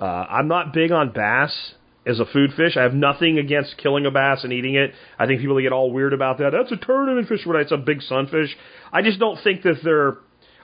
[0.00, 1.74] Uh, I'm not big on bass
[2.08, 2.76] as a food fish.
[2.76, 4.92] I have nothing against killing a bass and eating it.
[5.18, 6.50] I think people get all weird about that.
[6.52, 7.62] That's a tournament fish, right?
[7.62, 8.56] It's a big sunfish.
[8.92, 10.16] I just don't think that they're.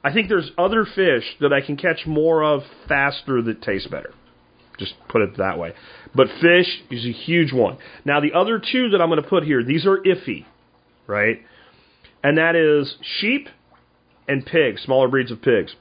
[0.02, 4.12] I think there's other fish that I can catch more of faster that taste better.
[4.78, 5.72] Just put it that way.
[6.14, 7.78] But fish is a huge one.
[8.04, 10.44] Now the other two that I'm going to put here, these are iffy,
[11.06, 11.38] right?
[12.22, 13.48] And that is sheep
[14.26, 15.74] and pigs, smaller breeds of pigs.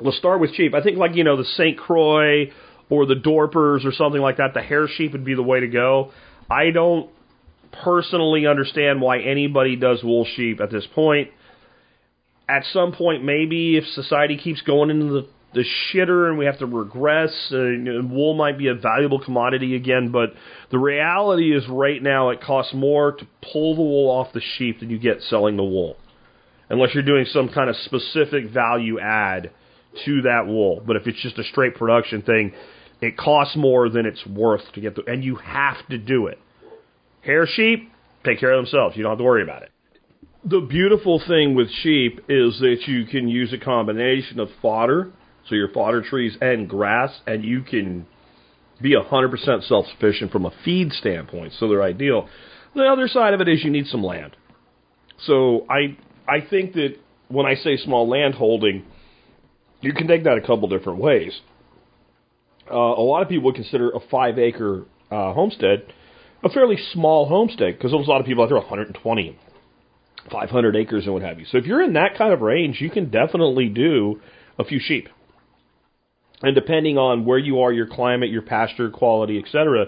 [0.00, 0.74] Let's start with sheep.
[0.74, 1.78] I think like you know the St.
[1.78, 2.50] Croix
[2.90, 5.68] or the Dorpers or something like that, the hair sheep would be the way to
[5.68, 6.10] go.
[6.50, 7.08] I don't
[7.84, 11.30] personally understand why anybody does wool sheep at this point.
[12.48, 16.58] At some point, maybe if society keeps going into the, the shitter and we have
[16.58, 17.56] to regress, uh,
[18.08, 20.10] wool might be a valuable commodity again.
[20.10, 20.30] But
[20.72, 24.80] the reality is, right now, it costs more to pull the wool off the sheep
[24.80, 25.96] than you get selling the wool,
[26.68, 29.52] unless you're doing some kind of specific value add
[30.04, 30.82] to that wool.
[30.84, 32.52] But if it's just a straight production thing,
[33.00, 36.38] it costs more than it's worth to get the, and you have to do it.
[37.22, 37.90] Hair sheep
[38.24, 38.96] take care of themselves.
[38.96, 39.70] You don't have to worry about it.
[40.44, 45.12] The beautiful thing with sheep is that you can use a combination of fodder,
[45.48, 48.06] so your fodder trees and grass, and you can
[48.80, 51.52] be 100% self-sufficient from a feed standpoint.
[51.58, 52.28] So they're ideal.
[52.74, 54.36] The other side of it is you need some land.
[55.26, 55.96] So I
[56.26, 56.96] I think that
[57.28, 58.84] when I say small land holding,
[59.80, 61.38] you can take that a couple different ways
[62.70, 65.92] uh, a lot of people would consider a five acre uh, homestead
[66.42, 69.38] a fairly small homestead because there's a lot of people out there 120,
[70.30, 71.46] 500 acres and what have you.
[71.46, 74.20] So if you're in that kind of range, you can definitely do
[74.58, 75.08] a few sheep.
[76.42, 79.86] And depending on where you are, your climate, your pasture quality, etc.,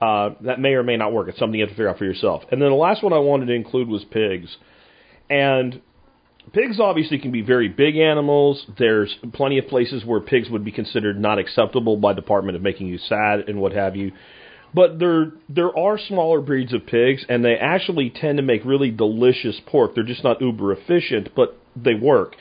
[0.00, 1.28] uh, that may or may not work.
[1.28, 2.42] It's something you have to figure out for yourself.
[2.50, 4.56] And then the last one I wanted to include was pigs.
[5.28, 5.82] And
[6.52, 8.64] pigs obviously can be very big animals.
[8.78, 12.88] There's plenty of places where pigs would be considered not acceptable by Department of Making
[12.88, 14.12] You Sad and what have you.
[14.72, 18.90] But there there are smaller breeds of pigs, and they actually tend to make really
[18.90, 19.94] delicious pork.
[19.94, 22.36] They're just not uber efficient, but they work.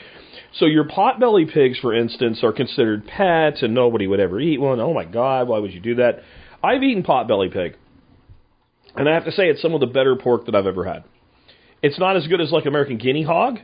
[0.53, 4.79] So your potbelly pigs, for instance, are considered pets, and nobody would ever eat one.
[4.79, 6.21] Oh my God, why would you do that?
[6.63, 7.75] I've eaten potbelly pig,
[8.95, 11.03] and I have to say it's some of the better pork that I've ever had.
[11.81, 13.59] It's not as good as like American guinea hog,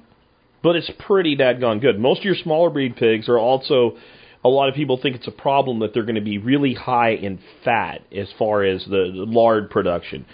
[0.65, 1.99] but it's pretty dadgone good.
[1.99, 3.97] Most of your smaller breed pigs are also
[4.43, 7.11] a lot of people think it's a problem that they're going to be really high
[7.11, 10.25] in fat as far as the, the lard production.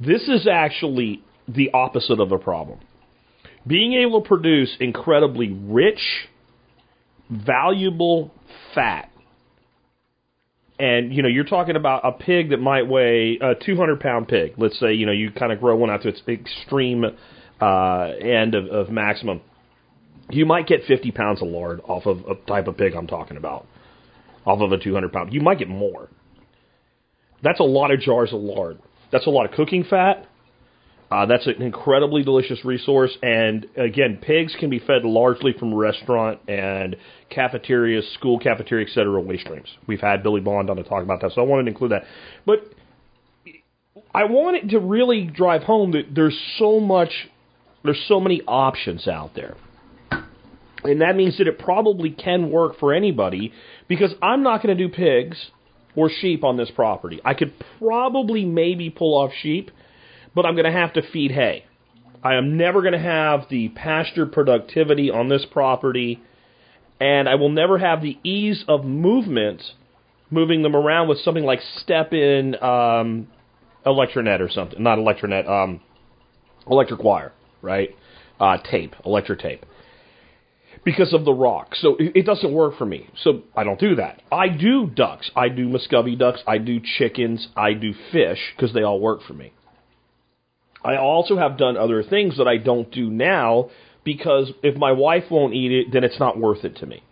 [0.00, 2.78] This is actually the opposite of a problem.
[3.66, 6.28] Being able to produce incredibly rich,
[7.28, 8.32] valuable
[8.76, 9.10] fat.
[10.78, 14.52] And you know, you're talking about a pig that might weigh a 200 pound pig.
[14.56, 17.04] Let's say you know you kind of grow one out to its extreme
[17.60, 19.40] uh, end of, of maximum
[20.30, 23.36] you might get 50 pounds of lard off of a type of pig I'm talking
[23.36, 23.66] about,
[24.46, 25.32] off of a 200 pound.
[25.32, 26.08] You might get more.
[27.42, 28.78] That's a lot of jars of lard.
[29.12, 30.26] That's a lot of cooking fat.
[31.10, 33.10] Uh, that's an incredibly delicious resource.
[33.20, 36.96] And again, pigs can be fed largely from restaurant and
[37.30, 39.68] cafeterias, school cafeteria, et cetera, waste streams.
[39.88, 42.04] We've had Billy Bond on to talk about that, so I wanted to include that.
[42.46, 42.72] But
[44.14, 47.10] I wanted to really drive home that there's so much,
[47.82, 49.56] there's so many options out there.
[50.84, 53.52] And that means that it probably can work for anybody
[53.88, 55.50] because I'm not going to do pigs
[55.94, 57.20] or sheep on this property.
[57.24, 59.70] I could probably maybe pull off sheep,
[60.34, 61.64] but I'm going to have to feed hay.
[62.22, 66.20] I am never going to have the pasture productivity on this property,
[67.00, 69.62] and I will never have the ease of movement
[70.30, 73.26] moving them around with something like step in um,
[73.84, 74.82] electronet or something.
[74.82, 75.80] Not electronet, um,
[76.70, 77.96] electric wire, right?
[78.38, 79.64] Uh, tape, electric tape
[80.84, 81.74] because of the rock.
[81.76, 83.08] So it, doesn't work for me.
[83.22, 84.22] So I don't do that.
[84.32, 85.30] I do ducks.
[85.36, 86.42] I do Muscovy ducks.
[86.46, 87.48] I do chickens.
[87.56, 89.52] I do fish because they all work for me.
[90.82, 93.70] I also have done other things that I don't do now
[94.04, 97.02] because if my wife won't eat it, then it's not worth it to me.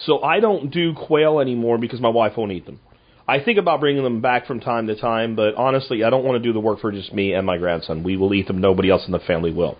[0.00, 2.78] So I don't do quail anymore because my wife won't eat them.
[3.26, 6.42] I think about bringing them back from time to time, but honestly, I don't want
[6.42, 8.02] to do the work for just me and my grandson.
[8.02, 8.58] We will eat them.
[8.58, 9.76] Nobody else in the family will.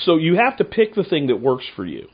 [0.00, 2.06] So you have to pick the thing that works for you.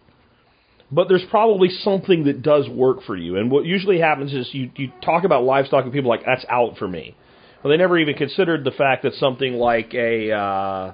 [0.93, 3.37] But there's probably something that does work for you.
[3.37, 6.45] And what usually happens is you, you talk about livestock and people are like, that's
[6.49, 7.15] out for me.
[7.63, 10.93] Well, they never even considered the fact that something like a, uh,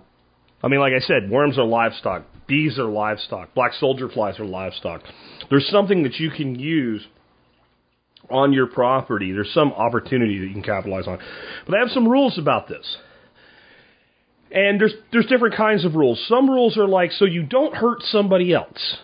[0.63, 4.45] I mean, like I said, worms are livestock, bees are livestock, black soldier flies are
[4.45, 5.03] livestock.
[5.49, 7.07] There's something that you can use
[8.31, 9.33] on your property.
[9.33, 11.19] There's some opportunity that you can capitalize on.
[11.67, 12.97] But I have some rules about this.
[14.51, 16.25] And there's there's different kinds of rules.
[16.29, 18.97] Some rules are like so you don't hurt somebody else,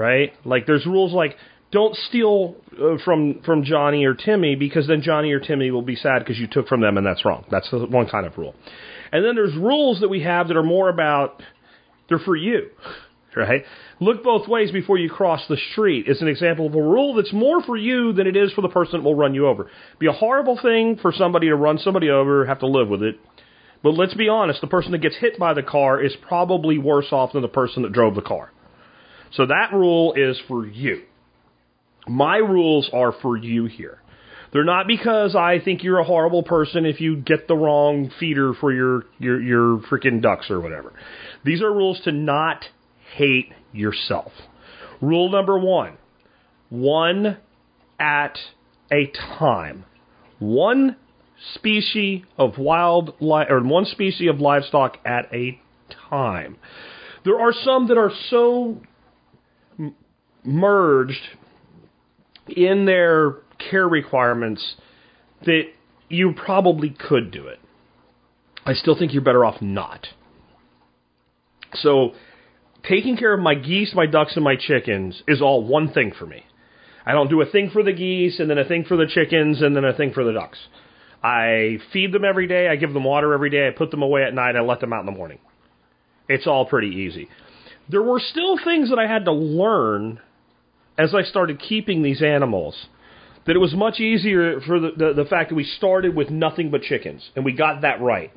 [0.00, 0.32] right?
[0.44, 1.36] Like there's rules like
[1.70, 5.94] don't steal uh, from from Johnny or Timmy because then Johnny or Timmy will be
[5.94, 7.44] sad because you took from them and that's wrong.
[7.50, 8.54] That's the one kind of rule.
[9.12, 11.42] And then there's rules that we have that are more about
[12.08, 12.70] they're for you,
[13.36, 13.62] right?
[14.00, 17.32] Look both ways before you cross the street is an example of a rule that's
[17.32, 19.70] more for you than it is for the person that will run you over.
[19.98, 23.16] Be a horrible thing for somebody to run somebody over, have to live with it.
[23.82, 27.08] But let's be honest, the person that gets hit by the car is probably worse
[27.12, 28.50] off than the person that drove the car.
[29.32, 31.02] So that rule is for you.
[32.08, 34.00] My rules are for you here.
[34.52, 38.52] They're not because I think you're a horrible person if you get the wrong feeder
[38.54, 40.92] for your your your freaking ducks or whatever.
[41.44, 42.64] These are rules to not
[43.14, 44.32] hate yourself.
[45.00, 45.96] Rule number 1.
[46.70, 47.38] One
[47.98, 48.38] at
[48.92, 49.84] a time.
[50.40, 50.96] One
[51.54, 55.60] species of wild li- or one species of livestock at a
[56.10, 56.56] time.
[57.24, 58.80] There are some that are so
[60.44, 61.20] merged
[62.48, 63.36] in their
[63.70, 64.76] care requirements
[65.44, 65.64] that
[66.08, 67.58] you probably could do it.
[68.66, 70.06] I still think you're better off not.
[71.74, 72.12] So,
[72.88, 76.26] taking care of my geese, my ducks, and my chickens is all one thing for
[76.26, 76.44] me.
[77.06, 79.62] I don't do a thing for the geese, and then a thing for the chickens,
[79.62, 80.58] and then a thing for the ducks.
[81.22, 84.24] I feed them every day, I give them water every day, I put them away
[84.24, 85.38] at night, I let them out in the morning.
[86.28, 87.28] It's all pretty easy.
[87.88, 90.20] There were still things that I had to learn
[91.00, 92.76] as I started keeping these animals
[93.46, 96.70] that it was much easier for the, the, the fact that we started with nothing
[96.70, 98.30] but chickens, and we got that right.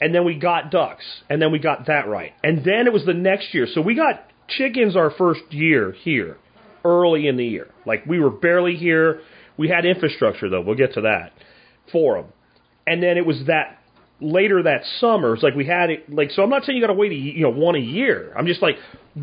[0.00, 2.32] And then we got ducks, and then we got that right.
[2.42, 3.66] And then it was the next year.
[3.72, 6.38] So we got chickens our first year here,
[6.84, 7.68] early in the year.
[7.86, 9.20] Like we were barely here.
[9.56, 10.62] We had infrastructure, though.
[10.62, 11.32] We'll get to that
[11.92, 12.32] for them.
[12.86, 13.78] And then it was that
[14.20, 15.34] later that summer.
[15.34, 16.12] It's like we had it.
[16.12, 18.32] Like so, I'm not saying you got to wait a you know one a year.
[18.36, 18.76] I'm just like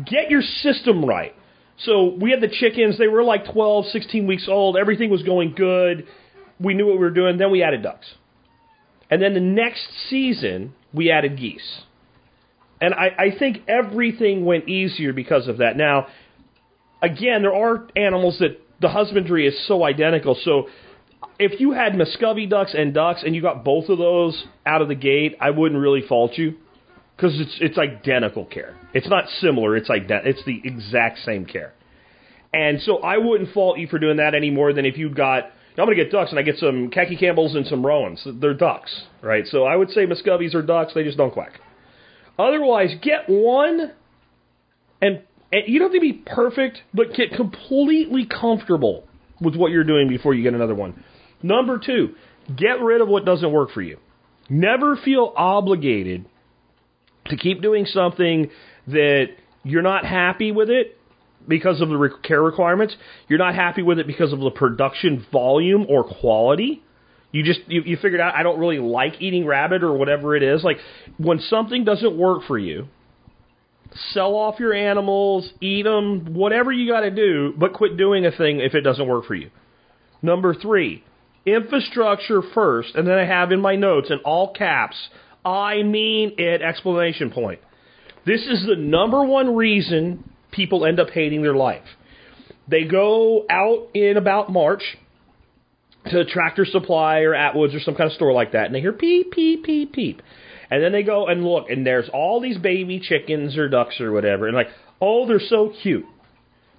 [0.06, 1.34] get your system right.
[1.84, 2.98] So we had the chickens.
[2.98, 4.76] They were like 12, 16 weeks old.
[4.76, 6.06] Everything was going good.
[6.60, 7.38] We knew what we were doing.
[7.38, 8.06] Then we added ducks.
[9.10, 11.82] And then the next season, we added geese.
[12.80, 15.76] And I, I think everything went easier because of that.
[15.76, 16.06] Now,
[17.00, 20.36] again, there are animals that the husbandry is so identical.
[20.42, 20.68] So
[21.38, 24.88] if you had Muscovy ducks and ducks and you got both of those out of
[24.88, 26.56] the gate, I wouldn't really fault you
[27.22, 28.76] because it's it's identical care.
[28.92, 29.76] It's not similar.
[29.76, 31.72] It's ident- It's the exact same care.
[32.52, 35.44] And so I wouldn't fault you for doing that any more than if you got.
[35.44, 38.26] I'm going to get ducks and I get some khaki Campbells and some Rouens.
[38.40, 39.46] They're ducks, right?
[39.46, 40.92] So I would say Muscovies are ducks.
[40.94, 41.60] They just don't quack.
[42.38, 43.92] Otherwise, get one,
[45.00, 49.04] and, and you don't have to be perfect, but get completely comfortable
[49.40, 51.02] with what you're doing before you get another one.
[51.42, 52.16] Number two,
[52.54, 53.98] get rid of what doesn't work for you.
[54.50, 56.26] Never feel obligated
[57.26, 58.50] to keep doing something
[58.88, 59.26] that
[59.64, 60.98] you're not happy with it
[61.46, 62.96] because of the care requirements.
[63.28, 66.82] You're not happy with it because of the production volume or quality.
[67.30, 70.42] You just you, you figured out I don't really like eating rabbit or whatever it
[70.42, 70.62] is.
[70.62, 70.78] Like
[71.16, 72.88] when something doesn't work for you,
[74.12, 78.30] sell off your animals, eat them, whatever you got to do, but quit doing a
[78.30, 79.50] thing if it doesn't work for you.
[80.20, 81.02] Number three,
[81.46, 84.96] infrastructure first, and then I have in my notes in all caps,
[85.44, 87.60] I mean it explanation point.
[88.24, 91.82] This is the number one reason people end up hating their life.
[92.68, 94.82] They go out in about March
[96.10, 98.92] to Tractor Supply or Atwoods or some kind of store like that, and they hear
[98.92, 100.22] peep, peep, peep, peep.
[100.70, 104.12] And then they go and look, and there's all these baby chickens or ducks or
[104.12, 104.70] whatever, and like,
[105.00, 106.06] oh, they're so cute.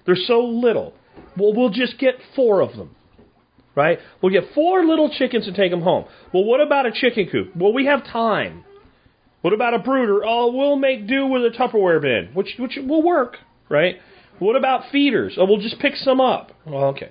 [0.04, 0.94] They're so little.
[1.36, 2.96] Well, we'll just get four of them.
[3.76, 3.98] Right?
[4.22, 6.04] We'll get four little chickens and take them home.
[6.32, 7.56] Well, what about a chicken coop?
[7.56, 8.64] Well, we have time.
[9.40, 10.24] What about a brooder?
[10.24, 13.36] Oh, we'll make do with a Tupperware bin, which which will work,
[13.68, 13.96] right?
[14.38, 15.34] What about feeders?
[15.38, 16.52] Oh, we'll just pick some up.
[16.64, 17.10] Well, okay.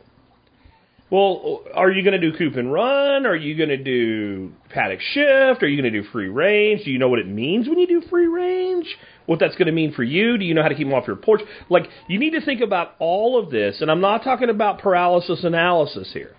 [1.14, 3.28] Well, are you going to do coop and run?
[3.28, 5.62] Are you going to do paddock shift?
[5.62, 6.86] Are you going to do free range?
[6.86, 8.88] Do you know what it means when you do free range?
[9.28, 10.40] What that's going to mean for you?
[10.40, 11.42] Do you know how to keep them off your porch?
[11.70, 15.44] Like, you need to think about all of this, and I'm not talking about paralysis
[15.44, 16.32] analysis here,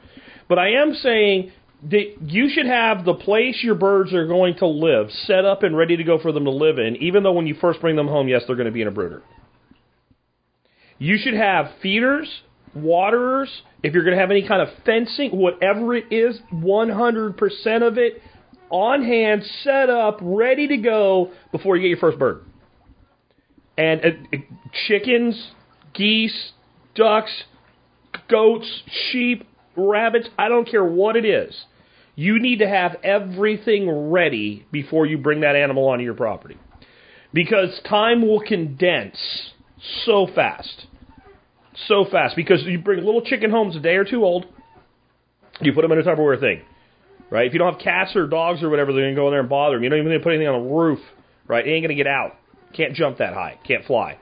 [0.49, 1.53] but I am saying
[1.91, 5.77] that you should have the place your birds are going to live set up and
[5.77, 8.09] ready to go for them to live in, even though when you first bring them
[8.09, 9.23] home, yes, they're going to be in a brooder.
[10.99, 12.29] You should have feeders,
[12.75, 13.51] waterers,
[13.83, 18.23] if you're going to have any kind of fencing, whatever it is, 100% of it
[18.71, 22.45] on hand, set up, ready to go before you get your first bird.
[23.77, 24.37] And uh, uh,
[24.87, 25.51] chickens,
[25.93, 26.53] geese,
[26.95, 27.45] ducks,
[28.29, 29.47] goats, sheep,
[29.77, 31.65] rabbits, I don't care what it is.
[32.17, 36.57] You need to have everything ready before you bring that animal onto your property.
[37.33, 39.19] Because time will condense
[40.05, 40.87] so fast
[41.89, 44.47] so fast because you bring a little chicken homes a day or two old.
[45.61, 46.63] You put them in a Tupperware thing,
[47.31, 47.47] right?
[47.47, 49.49] If you don't have cats or dogs or whatever, they're gonna go in there and
[49.49, 49.85] bother them.
[49.85, 51.01] You don't even need to put anything on the roof,
[51.47, 51.67] right?
[51.67, 52.37] It ain't gonna get out.
[52.73, 53.59] Can't jump that high.
[53.67, 54.19] Can't fly.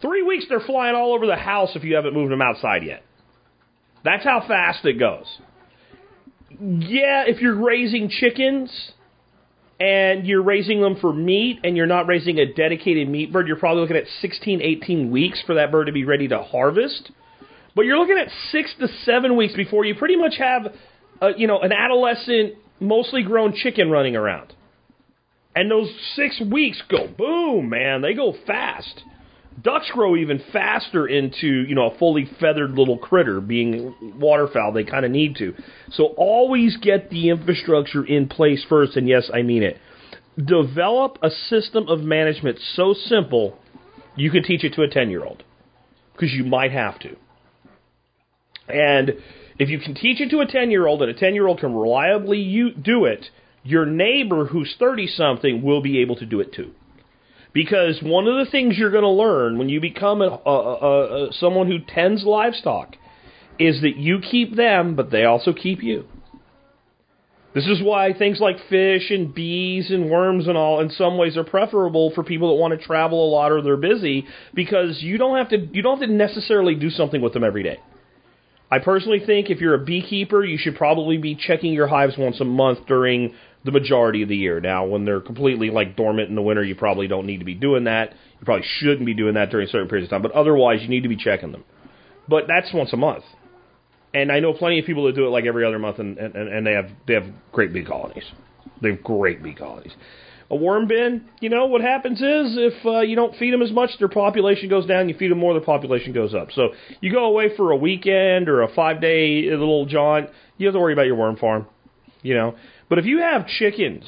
[0.00, 3.02] Three weeks they're flying all over the house if you haven't moved them outside yet.
[4.08, 5.26] That's how fast it goes.
[6.48, 8.70] Yeah, if you're raising chickens,
[9.78, 13.58] and you're raising them for meat and you're not raising a dedicated meat bird, you're
[13.58, 17.10] probably looking at 16, 18 weeks for that bird to be ready to harvest.
[17.76, 20.74] But you're looking at six to seven weeks before you pretty much have,
[21.20, 24.54] a, you know, an adolescent, mostly grown chicken running around.
[25.54, 28.00] And those six weeks go boom, man.
[28.00, 29.02] They go fast.
[29.60, 34.72] Ducks grow even faster into, you know, a fully feathered little critter, being waterfowl.
[34.72, 35.54] They kind of need to.
[35.92, 39.78] So always get the infrastructure in place first, and yes, I mean it.
[40.36, 43.58] Develop a system of management so simple
[44.18, 45.42] you can teach it to a 10 year old.
[46.12, 47.16] Because you might have to.
[48.68, 49.14] And
[49.58, 51.60] if you can teach it to a 10 year old and a 10 year old
[51.60, 53.26] can reliably do it,
[53.62, 56.72] your neighbor who's 30 something will be able to do it too.
[57.52, 61.32] Because one of the things you're going to learn when you become a, a, a,
[61.32, 62.96] someone who tends livestock
[63.58, 66.04] is that you keep them, but they also keep you.
[67.54, 71.36] This is why things like fish and bees and worms and all, in some ways,
[71.36, 75.18] are preferable for people that want to travel a lot or they're busy because you
[75.18, 77.80] don't have to you don't have to necessarily do something with them every day.
[78.70, 82.38] I personally think if you're a beekeeper, you should probably be checking your hives once
[82.38, 83.34] a month during
[83.64, 84.60] the majority of the year.
[84.60, 87.54] Now, when they're completely like dormant in the winter, you probably don't need to be
[87.54, 88.12] doing that.
[88.38, 91.02] You probably shouldn't be doing that during certain periods of time, but otherwise, you need
[91.02, 91.64] to be checking them.
[92.28, 93.24] But that's once a month.
[94.14, 96.34] And I know plenty of people that do it like every other month, and, and,
[96.34, 98.24] and they have they have great bee colonies.
[98.80, 99.92] They have great bee colonies.
[100.50, 103.70] A worm bin, you know, what happens is if uh, you don't feed them as
[103.70, 105.10] much, their population goes down.
[105.10, 106.48] You feed them more, their population goes up.
[106.52, 106.70] So
[107.02, 110.80] you go away for a weekend or a five day little jaunt, you have to
[110.80, 111.66] worry about your worm farm.
[112.22, 112.56] You know,
[112.88, 114.04] but if you have chickens,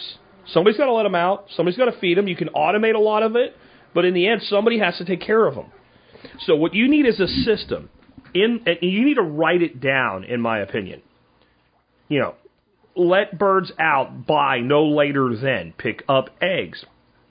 [0.52, 1.46] somebody's got to let them out.
[1.56, 2.28] Somebody's got to feed them.
[2.28, 3.56] You can automate a lot of it,
[3.94, 5.66] but in the end, somebody has to take care of them.
[6.46, 7.90] So what you need is a system.
[8.32, 11.02] In and you need to write it down, in my opinion.
[12.08, 12.34] You know,
[12.94, 16.84] let birds out by no later than pick up eggs.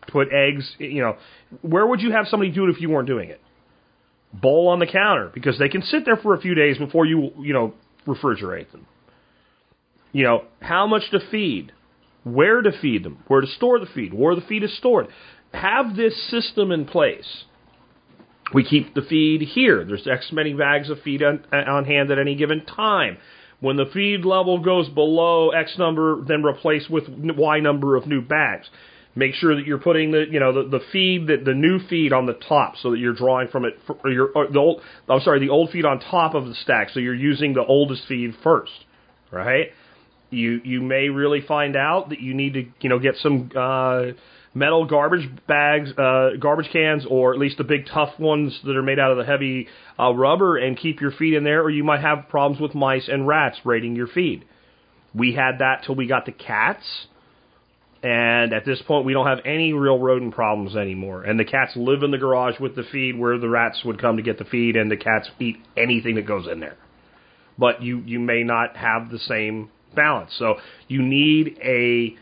[0.08, 0.70] Put eggs.
[0.78, 1.18] You know,
[1.62, 3.39] where would you have somebody do it if you weren't doing it?
[4.34, 7.32] Bowl on the counter because they can sit there for a few days before you
[7.39, 7.74] you know
[8.06, 8.86] refrigerate them.
[10.12, 11.72] You know, how much to feed,
[12.24, 15.07] where to feed them, where to store the feed, where the feed is stored.
[15.53, 17.43] Have this system in place.
[18.53, 19.84] We keep the feed here.
[19.86, 23.18] There's X many bags of feed on, on hand at any given time.
[23.60, 28.22] When the feed level goes below X number, then replace with Y number of new
[28.22, 28.70] bags.
[29.16, 32.14] Make sure that you're putting the you know the, the feed that the new feed
[32.14, 33.74] on the top, so that you're drawing from it.
[33.86, 36.89] For, your or the old I'm sorry, the old feed on top of the stack,
[36.91, 38.72] so you're using the oldest feed first,
[39.32, 39.72] right?
[40.30, 44.11] You you may really find out that you need to you know get some uh,
[44.53, 48.84] metal garbage bags, uh, garbage cans, or at least the big tough ones that are
[48.84, 49.67] made out of the heavy
[49.99, 51.61] uh, rubber, and keep your feed in there.
[51.61, 54.45] Or you might have problems with mice and rats raiding your feed.
[55.13, 57.07] We had that till we got the cats.
[58.01, 61.23] And at this point, we don't have any real rodent problems anymore.
[61.23, 64.15] And the cats live in the garage with the feed where the rats would come
[64.15, 66.77] to get the feed, and the cats eat anything that goes in there.
[67.57, 70.32] But you, you may not have the same balance.
[70.38, 70.56] So
[70.88, 72.16] you need a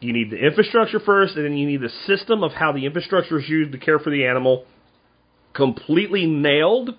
[0.00, 3.38] you need the infrastructure first, and then you need the system of how the infrastructure
[3.38, 4.64] is used to care for the animal
[5.54, 6.90] completely nailed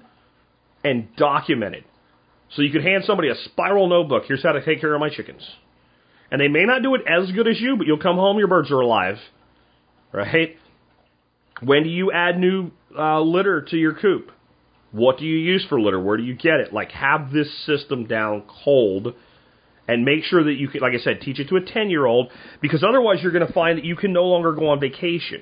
[0.84, 1.86] and documented.
[2.52, 4.24] So you could hand somebody a spiral notebook.
[4.28, 5.48] Here's how to take care of my chickens.
[6.32, 8.48] And they may not do it as good as you, but you'll come home, your
[8.48, 9.18] birds are alive.
[10.12, 10.58] Right?
[11.62, 14.32] When do you add new uh, litter to your coop?
[14.92, 16.00] What do you use for litter?
[16.00, 16.74] Where do you get it?
[16.74, 19.14] Like, have this system down cold
[19.90, 22.06] and make sure that you can, like I said, teach it to a 10 year
[22.06, 22.30] old
[22.62, 25.42] because otherwise you're going to find that you can no longer go on vacation.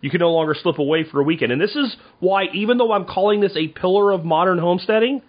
[0.00, 1.52] You can no longer slip away for a weekend.
[1.52, 5.22] And this is why, even though I'm calling this a pillar of modern homesteading,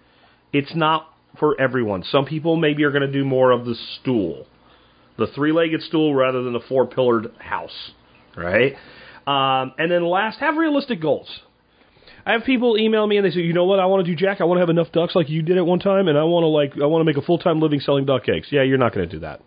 [0.52, 1.06] it's not
[1.38, 2.02] for everyone.
[2.02, 4.46] Some people maybe are going to do more of the stool,
[5.16, 7.92] the three legged stool rather than the four pillared house,
[8.36, 8.74] right?
[9.28, 11.28] Um, and then last, have realistic goals.
[12.26, 14.16] I have people email me and they say, you know what, I want to do,
[14.16, 14.40] Jack.
[14.40, 16.44] I want to have enough ducks like you did at one time, and I want
[16.44, 18.48] to like, I want to make a full time living selling duck eggs.
[18.50, 19.40] Yeah, you're not going to do that.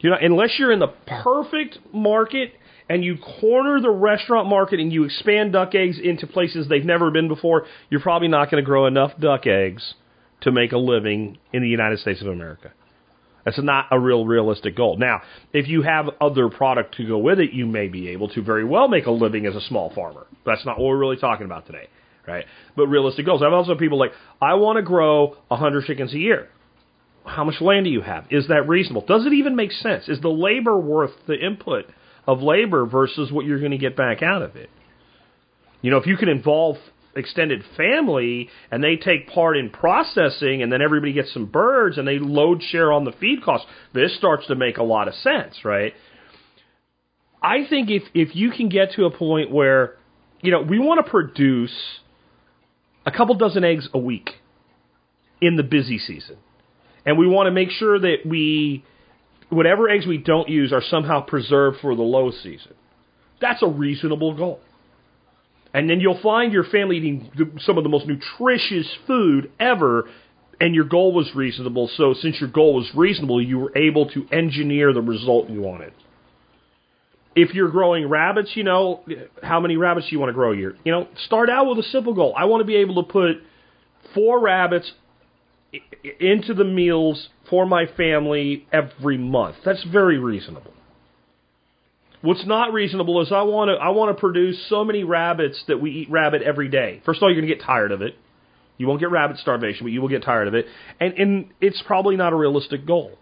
[0.00, 2.52] You know, unless you're in the perfect market
[2.88, 7.10] and you corner the restaurant market and you expand duck eggs into places they've never
[7.10, 9.94] been before, you're probably not going to grow enough duck eggs
[10.42, 12.72] to make a living in the United States of America.
[13.48, 14.98] That's not a real realistic goal.
[14.98, 15.22] Now,
[15.54, 18.62] if you have other product to go with it, you may be able to very
[18.62, 20.26] well make a living as a small farmer.
[20.44, 21.88] That's not what we're really talking about today,
[22.26, 22.44] right?
[22.76, 23.42] But realistic goals.
[23.42, 26.50] I've also people like, I want to grow 100 chickens a year.
[27.24, 28.26] How much land do you have?
[28.30, 29.06] Is that reasonable?
[29.06, 30.10] Does it even make sense?
[30.10, 31.86] Is the labor worth the input
[32.26, 34.68] of labor versus what you're going to get back out of it?
[35.80, 36.76] You know, if you can involve
[37.16, 42.06] extended family and they take part in processing and then everybody gets some birds and
[42.06, 45.64] they load share on the feed costs, this starts to make a lot of sense,
[45.64, 45.94] right?
[47.42, 49.96] I think if if you can get to a point where,
[50.40, 51.74] you know, we want to produce
[53.06, 54.30] a couple dozen eggs a week
[55.40, 56.36] in the busy season.
[57.06, 58.84] And we want to make sure that we
[59.48, 62.74] whatever eggs we don't use are somehow preserved for the low season.
[63.40, 64.60] That's a reasonable goal.
[65.78, 70.08] And then you'll find your family eating some of the most nutritious food ever,
[70.60, 71.88] and your goal was reasonable.
[71.96, 75.92] So, since your goal was reasonable, you were able to engineer the result you wanted.
[77.36, 79.04] If you're growing rabbits, you know,
[79.40, 80.74] how many rabbits do you want to grow a year?
[80.82, 82.34] You know, start out with a simple goal.
[82.36, 83.36] I want to be able to put
[84.16, 84.90] four rabbits
[86.18, 89.54] into the meals for my family every month.
[89.64, 90.72] That's very reasonable.
[92.20, 95.80] What's not reasonable is I want to I want to produce so many rabbits that
[95.80, 97.00] we eat rabbit every day.
[97.04, 98.14] First of all, you're going to get tired of it.
[98.76, 100.66] You won't get rabbit starvation, but you will get tired of it.
[100.98, 103.12] And and it's probably not a realistic goal.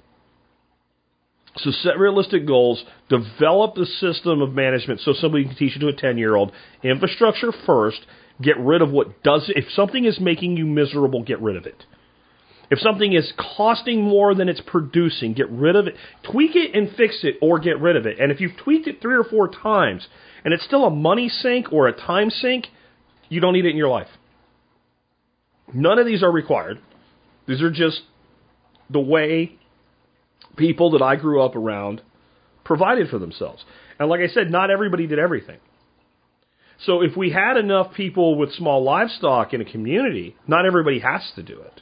[1.58, 5.88] So set realistic goals, develop the system of management so somebody can teach it to
[5.88, 6.52] a 10-year-old.
[6.82, 7.98] Infrastructure first,
[8.42, 11.84] get rid of what does if something is making you miserable, get rid of it.
[12.70, 15.94] If something is costing more than it's producing, get rid of it.
[16.30, 18.18] Tweak it and fix it or get rid of it.
[18.18, 20.06] And if you've tweaked it three or four times
[20.44, 22.66] and it's still a money sink or a time sink,
[23.28, 24.08] you don't need it in your life.
[25.72, 26.78] None of these are required.
[27.46, 28.02] These are just
[28.90, 29.52] the way
[30.56, 32.02] people that I grew up around
[32.64, 33.64] provided for themselves.
[33.98, 35.58] And like I said, not everybody did everything.
[36.84, 41.22] So if we had enough people with small livestock in a community, not everybody has
[41.36, 41.80] to do it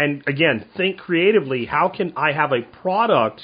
[0.00, 1.66] and again, think creatively.
[1.66, 3.42] How can I have a product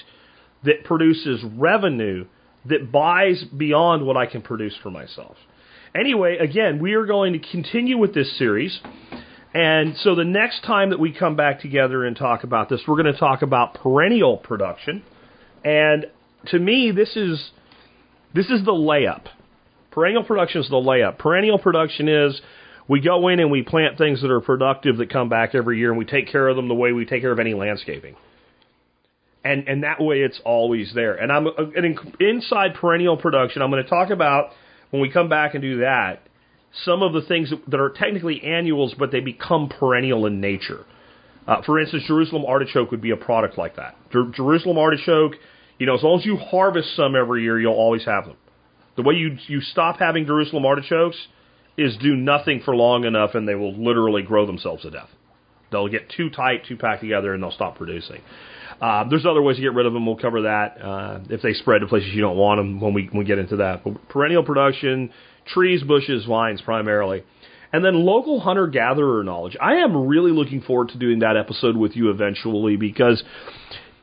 [0.65, 2.25] that produces revenue
[2.65, 5.37] that buys beyond what I can produce for myself?
[5.95, 8.81] Anyway, again, we are going to continue with this series.
[9.53, 13.03] And so the next time that we come back together and talk about this, we're
[13.03, 15.03] going to talk about perennial production.
[15.63, 16.07] And
[16.47, 17.51] to me, this is
[18.35, 19.27] this is the layup.
[19.91, 21.19] Perennial production is the layup.
[21.19, 22.41] Perennial production is
[22.89, 25.91] we go in and we plant things that are productive that come back every year,
[25.91, 28.17] and we take care of them the way we take care of any landscaping.
[29.45, 31.15] And and that way it's always there.
[31.15, 34.51] And I'm and inside perennial production, I'm going to talk about
[34.91, 36.23] when we come back and do that
[36.85, 40.85] some of the things that are technically annuals, but they become perennial in nature.
[41.47, 43.97] Uh, for instance, Jerusalem artichoke would be a product like that.
[44.13, 45.35] Jer- Jerusalem artichoke,
[45.79, 48.37] you know, as long as you harvest some every year, you'll always have them.
[48.97, 51.17] The way you you stop having Jerusalem artichokes
[51.77, 55.11] is do nothing for long enough and they will literally grow themselves to death.
[55.71, 58.23] They'll get too tight, too packed together, and they'll stop producing.
[58.81, 60.07] Uh, there's other ways to get rid of them.
[60.07, 63.07] We'll cover that uh, if they spread to places you don't want them when we,
[63.07, 63.83] when we get into that.
[63.85, 65.13] But perennial production,
[65.47, 67.25] trees, bushes, vines primarily.
[67.73, 69.57] And then local hunter gatherer knowledge.
[69.61, 73.23] I am really looking forward to doing that episode with you eventually because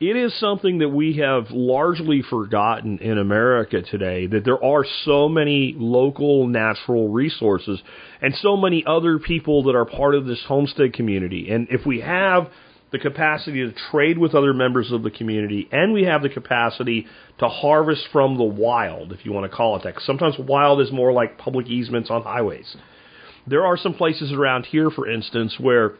[0.00, 5.28] it is something that we have largely forgotten in America today that there are so
[5.28, 7.80] many local natural resources
[8.20, 11.50] and so many other people that are part of this homestead community.
[11.50, 12.48] And if we have
[12.90, 17.06] the capacity to trade with other members of the community and we have the capacity
[17.38, 20.90] to harvest from the wild, if you want to call it that, sometimes wild is
[20.92, 22.76] more like public easements on highways.
[23.46, 25.94] There are some places around here, for instance, where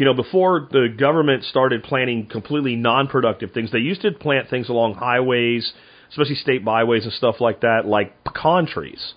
[0.00, 4.70] you know, before the government started planting completely non-productive things, they used to plant things
[4.70, 5.70] along highways,
[6.08, 9.12] especially state byways and stuff like that, like pecan trees.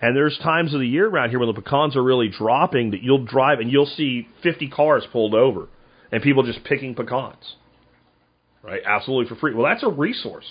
[0.00, 3.02] And there's times of the year around here when the pecans are really dropping that
[3.02, 5.66] you'll drive and you'll see 50 cars pulled over
[6.12, 7.56] and people just picking pecans.
[8.62, 8.82] Right?
[8.86, 9.54] Absolutely for free.
[9.54, 10.46] Well, that's a resource.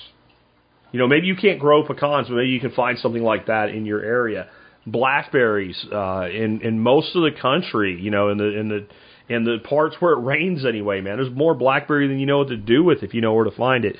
[0.92, 3.70] You know, maybe you can't grow pecans, but maybe you can find something like that
[3.70, 4.50] in your area.
[4.86, 8.88] Blackberries uh, in in most of the country, you know, in the in the
[9.30, 11.18] in the parts where it rains anyway, man.
[11.18, 13.52] There's more blackberry than you know what to do with if you know where to
[13.52, 13.96] find it.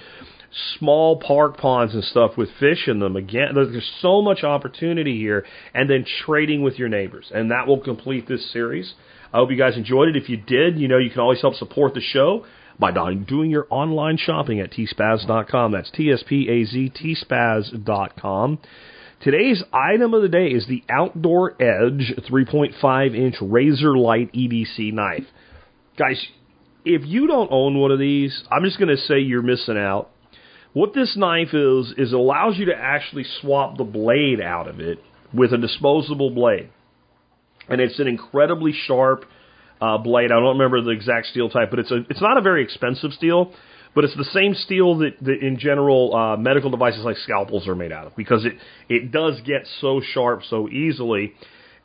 [0.80, 3.16] Small park ponds and stuff with fish in them.
[3.16, 7.80] Again, there's so much opportunity here, and then trading with your neighbors, and that will
[7.80, 8.94] complete this series.
[9.32, 10.16] I hope you guys enjoyed it.
[10.16, 12.46] If you did, you know you can always help support the show
[12.80, 15.72] by doing your online shopping at tspaz.com.
[15.72, 18.60] That's T S P A Z tspaz.com.
[19.22, 25.26] Today's item of the day is the Outdoor Edge 3.5 inch RazorLite EDC knife.
[25.97, 26.26] Guys,
[26.86, 30.09] if you don't own one of these, I'm just going to say you're missing out.
[30.72, 34.80] What this knife is, is it allows you to actually swap the blade out of
[34.80, 34.99] it
[35.34, 36.70] with a disposable blade.
[37.67, 39.26] And it's an incredibly sharp
[39.82, 40.32] uh, blade.
[40.32, 43.11] I don't remember the exact steel type, but it's a it's not a very expensive
[43.11, 43.53] steel,
[43.96, 47.76] but it's the same steel that, that in general uh, medical devices like scalpels are
[47.76, 48.54] made out of because it
[48.88, 51.34] it does get so sharp so easily.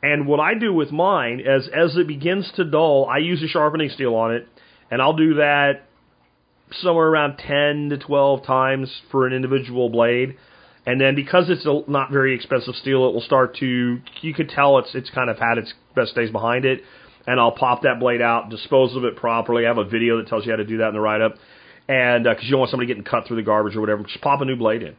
[0.03, 3.47] And what I do with mine, as as it begins to dull, I use a
[3.47, 4.47] sharpening steel on it,
[4.91, 5.83] and I'll do that
[6.71, 10.37] somewhere around 10 to 12 times for an individual blade.
[10.85, 14.49] And then because it's a not very expensive steel, it will start to you could
[14.49, 16.81] tell it's it's kind of had its best days behind it.
[17.27, 19.65] And I'll pop that blade out, dispose of it properly.
[19.65, 21.35] I have a video that tells you how to do that in the write up.
[21.87, 24.21] And because uh, you don't want somebody getting cut through the garbage or whatever, just
[24.21, 24.95] pop a new blade in.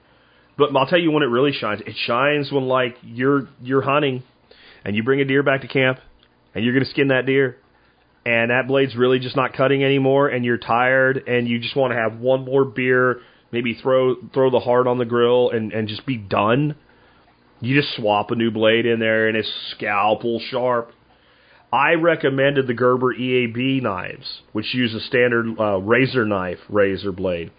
[0.56, 1.80] But I'll tell you when it really shines.
[1.84, 4.22] It shines when like you're you're hunting,
[4.84, 5.98] and you bring a deer back to camp,
[6.54, 7.58] and you're gonna skin that deer,
[8.24, 11.92] and that blade's really just not cutting anymore, and you're tired, and you just want
[11.92, 13.20] to have one more beer,
[13.52, 16.74] maybe throw throw the heart on the grill, and and just be done.
[17.60, 20.92] You just swap a new blade in there, and it's scalpel sharp.
[21.72, 27.50] I recommended the Gerber EAB knives, which use a standard uh, razor knife, razor blade,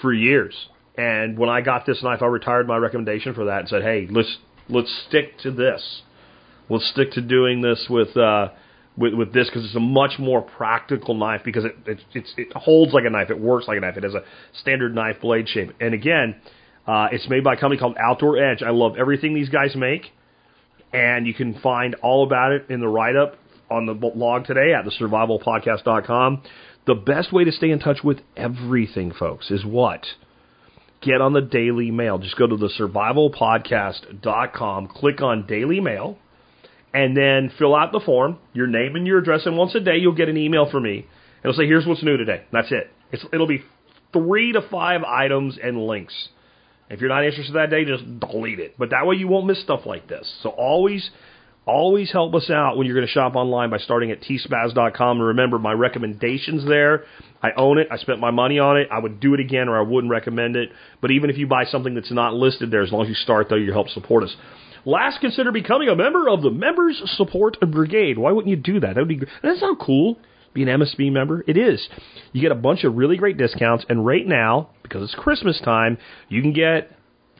[0.00, 0.54] for years.
[0.96, 4.06] And when I got this knife, I retired my recommendation for that and said, "Hey,
[4.10, 4.38] let's
[4.68, 6.02] let's stick to this.
[6.68, 8.48] Let's stick to doing this with uh,
[8.96, 12.92] with, with this because it's a much more practical knife because it it, it holds
[12.92, 14.22] like a knife, it works like a knife, it has a
[14.60, 15.72] standard knife blade shape.
[15.80, 16.36] And again,
[16.86, 18.62] uh, it's made by a company called Outdoor Edge.
[18.62, 20.12] I love everything these guys make,
[20.92, 23.36] and you can find all about it in the write up
[23.70, 26.42] on the blog today at thesurvivalpodcast.com.
[26.86, 30.04] The best way to stay in touch with everything, folks, is what?
[31.02, 32.18] Get on the Daily Mail.
[32.18, 36.16] Just go to thesurvivalpodcast.com, click on Daily Mail,
[36.94, 39.96] and then fill out the form, your name and your address, and once a day
[39.98, 41.06] you'll get an email from me.
[41.42, 42.44] It'll say, here's what's new today.
[42.52, 42.90] That's it.
[43.12, 43.62] It's, it'll be
[44.12, 46.28] three to five items and links.
[46.88, 48.76] If you're not interested that day, just delete it.
[48.78, 50.32] But that way you won't miss stuff like this.
[50.42, 51.10] So always
[51.66, 55.18] Always help us out when you're going to shop online by starting at tspaz.com.
[55.18, 57.04] And remember, my recommendations there.
[57.42, 57.88] I own it.
[57.90, 58.88] I spent my money on it.
[58.90, 60.70] I would do it again or I wouldn't recommend it.
[61.00, 63.48] But even if you buy something that's not listed there, as long as you start,
[63.50, 64.36] though, you help support us.
[64.84, 68.16] Last, consider becoming a member of the Members Support Brigade.
[68.16, 68.94] Why wouldn't you do that?
[68.94, 69.18] That would be.
[69.42, 70.16] That sound cool.
[70.54, 71.44] Be an MSB member.
[71.48, 71.86] It is.
[72.32, 75.98] You get a bunch of really great discounts, and right now, because it's Christmas time,
[76.28, 76.95] you can get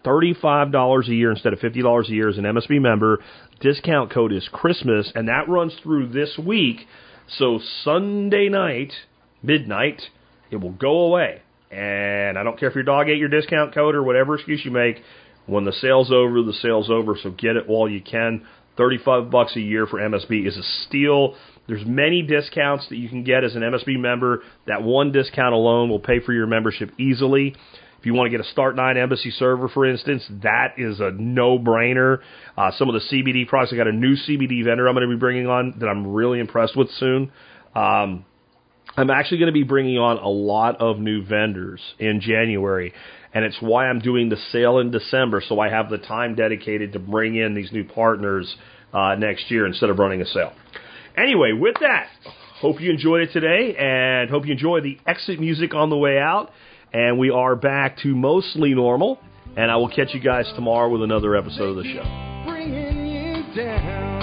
[0.07, 3.21] $35 a year instead of $50 a year as an MSB member.
[3.61, 6.87] Discount code is Christmas, and that runs through this week.
[7.39, 8.93] So Sunday night,
[9.43, 10.01] midnight,
[10.51, 11.43] it will go away.
[11.70, 14.70] And I don't care if your dog ate your discount code or whatever excuse you
[14.70, 15.03] make.
[15.47, 17.16] When the sale's over, the sale's over.
[17.20, 18.47] So get it while you can.
[18.77, 21.35] 35 bucks a year for MSB is a steal.
[21.66, 24.43] There's many discounts that you can get as an MSB member.
[24.66, 27.57] That one discount alone will pay for your membership easily.
[28.07, 32.20] You want to get a Start 9 Embassy server, for instance, that is a no-brainer.
[32.57, 35.12] Uh, some of the CBD products, I got a new CBD vendor I'm going to
[35.12, 37.33] be bringing on that I'm really impressed with soon.
[37.74, 38.24] Um,
[38.97, 42.95] I'm actually going to be bringing on a lot of new vendors in January,
[43.35, 46.93] and it's why I'm doing the sale in December, so I have the time dedicated
[46.93, 48.55] to bring in these new partners
[48.93, 50.53] uh, next year instead of running a sale.
[51.16, 52.07] Anyway, with that,
[52.61, 56.20] hope you enjoyed it today, and hope you enjoy the exit music on the way
[56.20, 56.53] out
[56.93, 59.19] and we are back to mostly normal.
[59.57, 62.05] And I will catch you guys tomorrow with another episode of the show.
[62.47, 64.23] Bringing you down.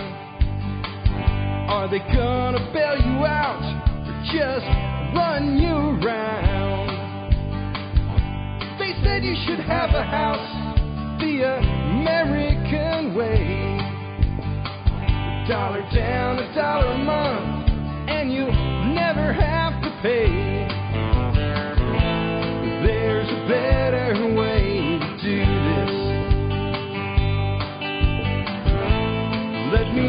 [1.70, 3.64] Are they gonna bail you out
[4.06, 4.66] or just
[5.16, 6.90] run you around?
[8.78, 10.74] They said you should have a house
[11.20, 13.80] the American way.
[15.44, 17.70] A dollar down, a dollar a month,
[18.10, 18.46] and you
[18.94, 20.43] never have to pay.